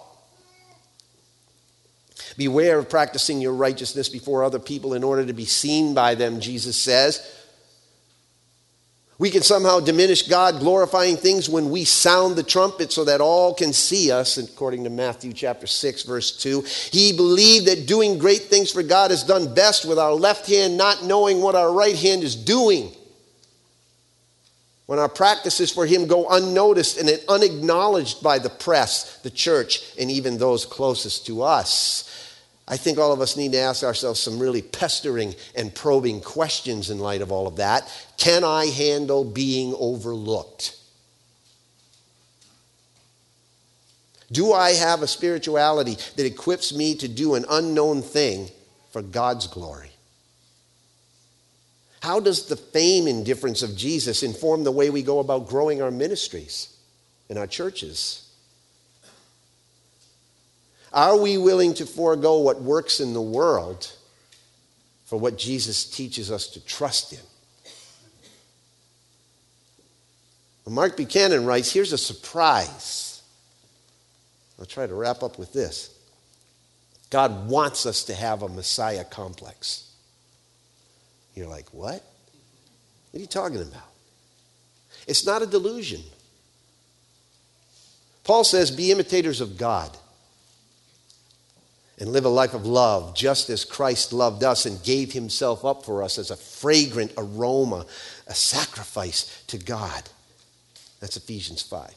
Beware 2.36 2.78
of 2.78 2.90
practicing 2.90 3.40
your 3.40 3.54
righteousness 3.54 4.10
before 4.10 4.44
other 4.44 4.58
people 4.58 4.92
in 4.92 5.02
order 5.02 5.24
to 5.24 5.32
be 5.32 5.46
seen 5.46 5.94
by 5.94 6.14
them, 6.14 6.40
Jesus 6.40 6.76
says. 6.76 7.26
We 9.20 9.28
can 9.28 9.42
somehow 9.42 9.80
diminish 9.80 10.22
God 10.22 10.60
glorifying 10.60 11.18
things 11.18 11.46
when 11.46 11.68
we 11.68 11.84
sound 11.84 12.36
the 12.36 12.42
trumpet 12.42 12.90
so 12.90 13.04
that 13.04 13.20
all 13.20 13.52
can 13.52 13.74
see 13.74 14.10
us, 14.10 14.38
according 14.38 14.84
to 14.84 14.90
Matthew 14.90 15.34
chapter 15.34 15.66
6, 15.66 16.04
verse 16.04 16.34
2. 16.38 16.64
He 16.90 17.12
believed 17.12 17.66
that 17.66 17.86
doing 17.86 18.16
great 18.16 18.44
things 18.44 18.70
for 18.70 18.82
God 18.82 19.10
is 19.10 19.22
done 19.22 19.52
best 19.52 19.84
with 19.84 19.98
our 19.98 20.14
left 20.14 20.46
hand, 20.46 20.78
not 20.78 21.04
knowing 21.04 21.42
what 21.42 21.54
our 21.54 21.70
right 21.70 21.94
hand 21.94 22.22
is 22.22 22.34
doing. 22.34 22.96
When 24.86 24.98
our 24.98 25.08
practices 25.10 25.70
for 25.70 25.84
Him 25.84 26.06
go 26.06 26.26
unnoticed 26.26 26.96
and 26.96 27.10
unacknowledged 27.28 28.22
by 28.22 28.38
the 28.38 28.48
press, 28.48 29.18
the 29.18 29.28
church, 29.28 29.82
and 29.98 30.10
even 30.10 30.38
those 30.38 30.64
closest 30.64 31.26
to 31.26 31.42
us. 31.42 32.29
I 32.70 32.76
think 32.76 32.98
all 32.98 33.12
of 33.12 33.20
us 33.20 33.36
need 33.36 33.50
to 33.52 33.58
ask 33.58 33.82
ourselves 33.82 34.20
some 34.20 34.38
really 34.38 34.62
pestering 34.62 35.34
and 35.56 35.74
probing 35.74 36.20
questions 36.20 36.88
in 36.88 37.00
light 37.00 37.20
of 37.20 37.32
all 37.32 37.48
of 37.48 37.56
that. 37.56 37.90
Can 38.16 38.44
I 38.44 38.66
handle 38.66 39.24
being 39.24 39.74
overlooked? 39.76 40.76
Do 44.30 44.52
I 44.52 44.70
have 44.74 45.02
a 45.02 45.08
spirituality 45.08 45.96
that 46.14 46.24
equips 46.24 46.72
me 46.72 46.94
to 46.98 47.08
do 47.08 47.34
an 47.34 47.44
unknown 47.50 48.02
thing 48.02 48.48
for 48.92 49.02
God's 49.02 49.48
glory? 49.48 49.90
How 52.00 52.20
does 52.20 52.46
the 52.46 52.56
fame 52.56 53.08
and 53.08 53.26
difference 53.26 53.62
of 53.62 53.76
Jesus 53.76 54.22
inform 54.22 54.62
the 54.62 54.70
way 54.70 54.90
we 54.90 55.02
go 55.02 55.18
about 55.18 55.48
growing 55.48 55.82
our 55.82 55.90
ministries 55.90 56.76
and 57.28 57.36
our 57.36 57.48
churches? 57.48 58.29
Are 60.92 61.16
we 61.16 61.38
willing 61.38 61.74
to 61.74 61.86
forego 61.86 62.38
what 62.38 62.60
works 62.60 63.00
in 63.00 63.14
the 63.14 63.22
world 63.22 63.92
for 65.04 65.18
what 65.18 65.38
Jesus 65.38 65.84
teaches 65.84 66.30
us 66.30 66.48
to 66.48 66.64
trust 66.64 67.12
in? 67.12 67.20
Mark 70.70 70.96
Buchanan 70.96 71.46
writes 71.46 71.72
here's 71.72 71.92
a 71.92 71.98
surprise. 71.98 73.22
I'll 74.58 74.66
try 74.66 74.86
to 74.86 74.94
wrap 74.94 75.22
up 75.22 75.38
with 75.38 75.52
this. 75.52 75.96
God 77.10 77.48
wants 77.48 77.86
us 77.86 78.04
to 78.04 78.14
have 78.14 78.42
a 78.42 78.48
Messiah 78.48 79.04
complex. 79.04 79.90
You're 81.34 81.48
like, 81.48 81.68
what? 81.72 82.04
What 83.10 83.18
are 83.18 83.18
you 83.18 83.26
talking 83.26 83.60
about? 83.60 83.88
It's 85.08 85.26
not 85.26 85.42
a 85.42 85.46
delusion. 85.46 86.02
Paul 88.22 88.44
says, 88.44 88.70
be 88.70 88.92
imitators 88.92 89.40
of 89.40 89.58
God 89.58 89.96
and 92.00 92.12
live 92.12 92.24
a 92.24 92.30
life 92.30 92.54
of 92.54 92.66
love, 92.66 93.14
just 93.14 93.50
as 93.50 93.64
Christ 93.64 94.12
loved 94.12 94.42
us 94.42 94.64
and 94.64 94.82
gave 94.82 95.12
himself 95.12 95.64
up 95.64 95.84
for 95.84 96.02
us 96.02 96.18
as 96.18 96.30
a 96.30 96.36
fragrant 96.36 97.12
aroma, 97.18 97.84
a 98.26 98.34
sacrifice 98.34 99.44
to 99.48 99.58
God. 99.58 100.02
That's 101.00 101.18
Ephesians 101.18 101.62
5. 101.62 101.94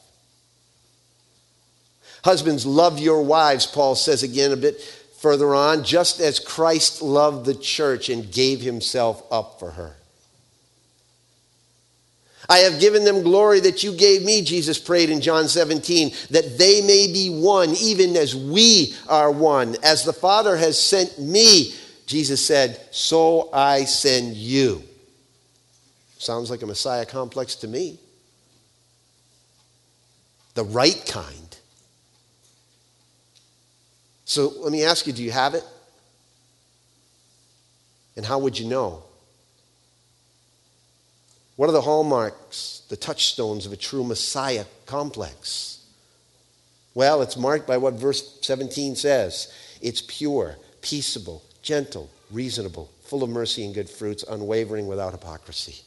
Husbands, 2.22 2.64
love 2.66 2.98
your 2.98 3.22
wives, 3.22 3.66
Paul 3.66 3.94
says 3.94 4.22
again 4.22 4.52
a 4.52 4.56
bit 4.56 4.80
further 5.18 5.54
on, 5.54 5.84
just 5.84 6.20
as 6.20 6.38
Christ 6.38 7.00
loved 7.00 7.46
the 7.46 7.54
church 7.54 8.10
and 8.10 8.30
gave 8.30 8.60
himself 8.60 9.22
up 9.30 9.58
for 9.58 9.72
her. 9.72 9.96
I 12.48 12.58
have 12.58 12.80
given 12.80 13.04
them 13.04 13.22
glory 13.22 13.60
that 13.60 13.82
you 13.82 13.96
gave 13.96 14.22
me, 14.22 14.42
Jesus 14.42 14.78
prayed 14.78 15.10
in 15.10 15.20
John 15.20 15.48
17, 15.48 16.12
that 16.30 16.58
they 16.58 16.82
may 16.82 17.10
be 17.12 17.30
one, 17.30 17.70
even 17.80 18.16
as 18.16 18.36
we 18.36 18.94
are 19.08 19.30
one. 19.30 19.76
As 19.82 20.04
the 20.04 20.12
Father 20.12 20.56
has 20.56 20.78
sent 20.78 21.18
me, 21.18 21.74
Jesus 22.06 22.44
said, 22.44 22.80
so 22.90 23.50
I 23.52 23.84
send 23.84 24.36
you. 24.36 24.82
Sounds 26.18 26.50
like 26.50 26.62
a 26.62 26.66
Messiah 26.66 27.06
complex 27.06 27.54
to 27.56 27.68
me. 27.68 27.98
The 30.54 30.64
right 30.64 31.02
kind. 31.06 31.56
So 34.24 34.52
let 34.58 34.72
me 34.72 34.84
ask 34.84 35.06
you 35.06 35.12
do 35.12 35.22
you 35.22 35.30
have 35.30 35.54
it? 35.54 35.64
And 38.16 38.24
how 38.24 38.38
would 38.38 38.58
you 38.58 38.66
know? 38.68 39.03
What 41.56 41.68
are 41.68 41.72
the 41.72 41.80
hallmarks, 41.82 42.82
the 42.88 42.96
touchstones 42.96 43.66
of 43.66 43.72
a 43.72 43.76
true 43.76 44.04
Messiah 44.04 44.64
complex? 44.86 45.84
Well, 46.94 47.22
it's 47.22 47.36
marked 47.36 47.66
by 47.66 47.76
what 47.76 47.94
verse 47.94 48.38
17 48.42 48.96
says 48.96 49.52
it's 49.80 50.02
pure, 50.02 50.56
peaceable, 50.80 51.42
gentle, 51.62 52.10
reasonable, 52.30 52.90
full 53.04 53.22
of 53.22 53.30
mercy 53.30 53.64
and 53.64 53.74
good 53.74 53.88
fruits, 53.88 54.24
unwavering 54.28 54.86
without 54.86 55.12
hypocrisy. 55.12 55.82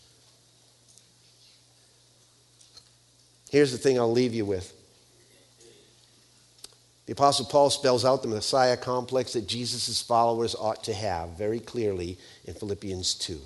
Here's 3.49 3.71
the 3.71 3.77
thing 3.77 3.97
I'll 3.97 4.11
leave 4.11 4.33
you 4.33 4.45
with. 4.45 4.73
The 7.05 7.13
Apostle 7.13 7.45
Paul 7.45 7.69
spells 7.69 8.03
out 8.03 8.21
the 8.21 8.27
Messiah 8.27 8.75
complex 8.75 9.33
that 9.33 9.47
Jesus' 9.47 10.01
followers 10.01 10.55
ought 10.55 10.83
to 10.83 10.93
have 10.93 11.37
very 11.37 11.61
clearly 11.61 12.17
in 12.43 12.53
Philippians 12.53 13.15
2. 13.15 13.39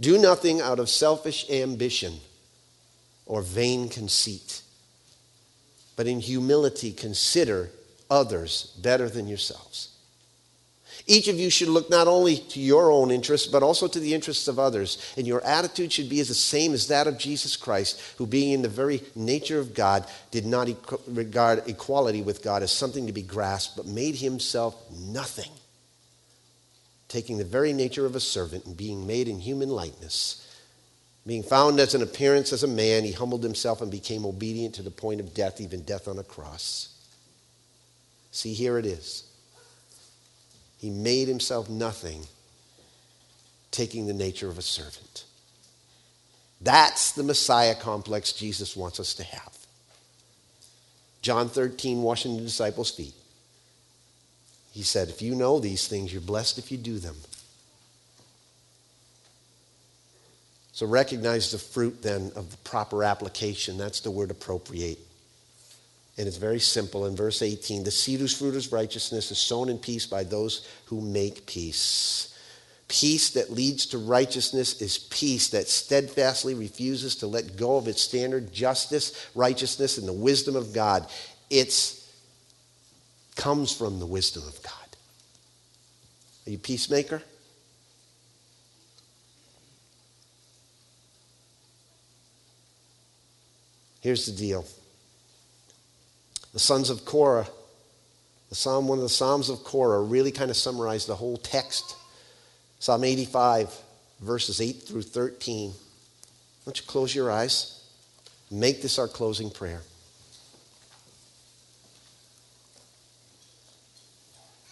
Do 0.00 0.18
nothing 0.18 0.60
out 0.60 0.78
of 0.78 0.88
selfish 0.88 1.48
ambition 1.50 2.14
or 3.24 3.42
vain 3.42 3.88
conceit, 3.88 4.62
but 5.96 6.06
in 6.06 6.20
humility 6.20 6.92
consider 6.92 7.70
others 8.10 8.76
better 8.82 9.08
than 9.08 9.26
yourselves. 9.26 9.88
Each 11.08 11.28
of 11.28 11.38
you 11.38 11.50
should 11.50 11.68
look 11.68 11.88
not 11.88 12.08
only 12.08 12.36
to 12.36 12.60
your 12.60 12.90
own 12.90 13.10
interests, 13.10 13.46
but 13.46 13.62
also 13.62 13.86
to 13.86 14.00
the 14.00 14.12
interests 14.12 14.48
of 14.48 14.58
others. 14.58 15.14
And 15.16 15.26
your 15.26 15.44
attitude 15.44 15.92
should 15.92 16.08
be 16.08 16.18
as 16.18 16.28
the 16.28 16.34
same 16.34 16.74
as 16.74 16.88
that 16.88 17.06
of 17.06 17.16
Jesus 17.16 17.56
Christ, 17.56 18.00
who, 18.18 18.26
being 18.26 18.52
in 18.52 18.62
the 18.62 18.68
very 18.68 19.02
nature 19.14 19.60
of 19.60 19.72
God, 19.72 20.04
did 20.32 20.44
not 20.46 20.68
regard 21.06 21.68
equality 21.68 22.22
with 22.22 22.42
God 22.42 22.62
as 22.64 22.72
something 22.72 23.06
to 23.06 23.12
be 23.12 23.22
grasped, 23.22 23.76
but 23.76 23.86
made 23.86 24.16
himself 24.16 24.74
nothing 24.90 25.50
taking 27.08 27.38
the 27.38 27.44
very 27.44 27.72
nature 27.72 28.06
of 28.06 28.16
a 28.16 28.20
servant 28.20 28.66
and 28.66 28.76
being 28.76 29.06
made 29.06 29.28
in 29.28 29.38
human 29.38 29.68
likeness. 29.68 30.42
Being 31.26 31.42
found 31.42 31.80
as 31.80 31.94
an 31.94 32.02
appearance 32.02 32.52
as 32.52 32.62
a 32.62 32.68
man, 32.68 33.04
he 33.04 33.12
humbled 33.12 33.42
himself 33.42 33.80
and 33.80 33.90
became 33.90 34.24
obedient 34.24 34.74
to 34.76 34.82
the 34.82 34.90
point 34.90 35.20
of 35.20 35.34
death, 35.34 35.60
even 35.60 35.82
death 35.82 36.06
on 36.08 36.18
a 36.18 36.24
cross. 36.24 36.94
See, 38.30 38.52
here 38.52 38.78
it 38.78 38.86
is. 38.86 39.24
He 40.78 40.90
made 40.90 41.26
himself 41.26 41.68
nothing, 41.68 42.26
taking 43.70 44.06
the 44.06 44.12
nature 44.12 44.48
of 44.48 44.58
a 44.58 44.62
servant. 44.62 45.24
That's 46.60 47.12
the 47.12 47.22
Messiah 47.22 47.74
complex 47.74 48.32
Jesus 48.32 48.76
wants 48.76 49.00
us 49.00 49.14
to 49.14 49.24
have. 49.24 49.56
John 51.22 51.48
13, 51.48 52.02
washing 52.02 52.36
the 52.36 52.42
disciples' 52.42 52.90
feet. 52.90 53.14
He 54.76 54.82
said, 54.82 55.08
If 55.08 55.22
you 55.22 55.34
know 55.34 55.58
these 55.58 55.88
things, 55.88 56.12
you're 56.12 56.20
blessed 56.20 56.58
if 56.58 56.70
you 56.70 56.76
do 56.76 56.98
them. 56.98 57.16
So 60.72 60.86
recognize 60.86 61.50
the 61.50 61.56
fruit 61.56 62.02
then 62.02 62.30
of 62.36 62.50
the 62.50 62.58
proper 62.58 63.02
application. 63.02 63.78
That's 63.78 64.00
the 64.00 64.10
word 64.10 64.30
appropriate. 64.30 64.98
And 66.18 66.28
it's 66.28 66.36
very 66.36 66.60
simple. 66.60 67.06
In 67.06 67.16
verse 67.16 67.40
18, 67.40 67.84
the 67.84 67.90
seed 67.90 68.20
whose 68.20 68.36
fruit 68.36 68.54
is 68.54 68.70
righteousness 68.70 69.30
is 69.30 69.38
sown 69.38 69.70
in 69.70 69.78
peace 69.78 70.06
by 70.06 70.24
those 70.24 70.68
who 70.84 71.00
make 71.00 71.46
peace. 71.46 72.36
Peace 72.86 73.30
that 73.30 73.50
leads 73.50 73.86
to 73.86 73.98
righteousness 73.98 74.82
is 74.82 74.98
peace 74.98 75.48
that 75.48 75.68
steadfastly 75.68 76.52
refuses 76.52 77.16
to 77.16 77.26
let 77.26 77.56
go 77.56 77.78
of 77.78 77.88
its 77.88 78.02
standard 78.02 78.52
justice, 78.52 79.26
righteousness, 79.34 79.96
and 79.96 80.06
the 80.06 80.12
wisdom 80.12 80.54
of 80.54 80.74
God. 80.74 81.08
It's 81.48 82.05
comes 83.36 83.72
from 83.72 84.00
the 84.00 84.06
wisdom 84.06 84.42
of 84.46 84.60
God. 84.62 84.72
Are 86.46 86.50
you 86.50 86.58
peacemaker? 86.58 87.22
Here's 94.00 94.26
the 94.26 94.32
deal. 94.32 94.64
The 96.52 96.58
sons 96.58 96.90
of 96.90 97.04
Korah, 97.04 97.48
the 98.48 98.54
psalm, 98.54 98.88
one 98.88 98.98
of 98.98 99.02
the 99.02 99.08
Psalms 99.08 99.48
of 99.48 99.64
Korah, 99.64 100.00
really 100.02 100.30
kind 100.30 100.50
of 100.50 100.56
summarize 100.56 101.06
the 101.06 101.16
whole 101.16 101.36
text. 101.36 101.96
Psalm 102.78 103.02
85, 103.02 103.76
verses 104.20 104.60
8 104.60 104.82
through 104.82 105.02
13. 105.02 105.70
Why 105.70 105.74
don't 106.64 106.78
you 106.78 106.86
close 106.86 107.14
your 107.14 107.30
eyes? 107.30 107.82
Make 108.50 108.80
this 108.80 108.98
our 108.98 109.08
closing 109.08 109.50
prayer. 109.50 109.82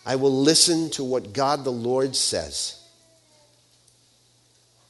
I 0.06 0.16
will 0.16 0.32
listen 0.32 0.90
to 0.90 1.04
what 1.04 1.32
God 1.32 1.64
the 1.64 1.72
Lord 1.72 2.14
says. 2.14 2.80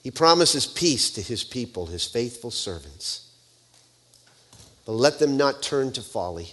He 0.02 0.10
promises 0.10 0.66
peace 0.66 1.10
to 1.12 1.22
his 1.22 1.44
people, 1.44 1.86
his 1.86 2.04
faithful 2.04 2.50
servants. 2.50 3.30
But 4.84 4.92
let 4.92 5.18
them 5.18 5.36
not 5.36 5.62
turn 5.62 5.92
to 5.92 6.02
folly. 6.02 6.52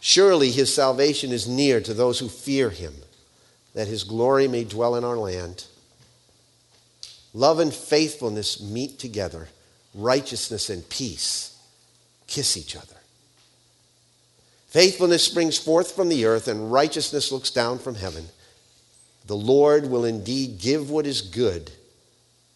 Surely 0.00 0.50
his 0.50 0.74
salvation 0.74 1.30
is 1.30 1.48
near 1.48 1.80
to 1.80 1.94
those 1.94 2.18
who 2.18 2.28
fear 2.28 2.70
him, 2.70 2.94
that 3.74 3.88
his 3.88 4.04
glory 4.04 4.48
may 4.48 4.64
dwell 4.64 4.96
in 4.96 5.04
our 5.04 5.16
land. 5.16 5.64
Love 7.32 7.60
and 7.60 7.72
faithfulness 7.72 8.60
meet 8.60 8.98
together, 8.98 9.48
righteousness 9.94 10.68
and 10.68 10.88
peace 10.88 11.58
kiss 12.26 12.56
each 12.56 12.76
other. 12.76 12.99
Faithfulness 14.70 15.24
springs 15.24 15.58
forth 15.58 15.92
from 15.96 16.08
the 16.08 16.24
earth, 16.24 16.46
and 16.46 16.72
righteousness 16.72 17.32
looks 17.32 17.50
down 17.50 17.78
from 17.78 17.96
heaven. 17.96 18.26
The 19.26 19.36
Lord 19.36 19.90
will 19.90 20.04
indeed 20.04 20.60
give 20.60 20.90
what 20.90 21.06
is 21.06 21.22
good, 21.22 21.72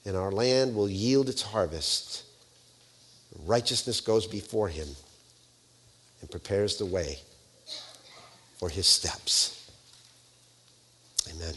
and 0.05 0.17
our 0.17 0.31
land 0.31 0.77
will 0.77 0.89
yield 0.89 1.29
its 1.29 1.43
harvest. 1.43 2.23
Righteousness 3.45 4.01
goes 4.01 4.29
before 4.29 4.69
him 4.69 4.89
and 6.21 6.31
prepares 6.31 6.77
the 6.77 6.87
way 6.87 7.19
for 8.59 8.69
his 8.69 8.87
steps. 8.87 9.69
Amen. 11.29 11.55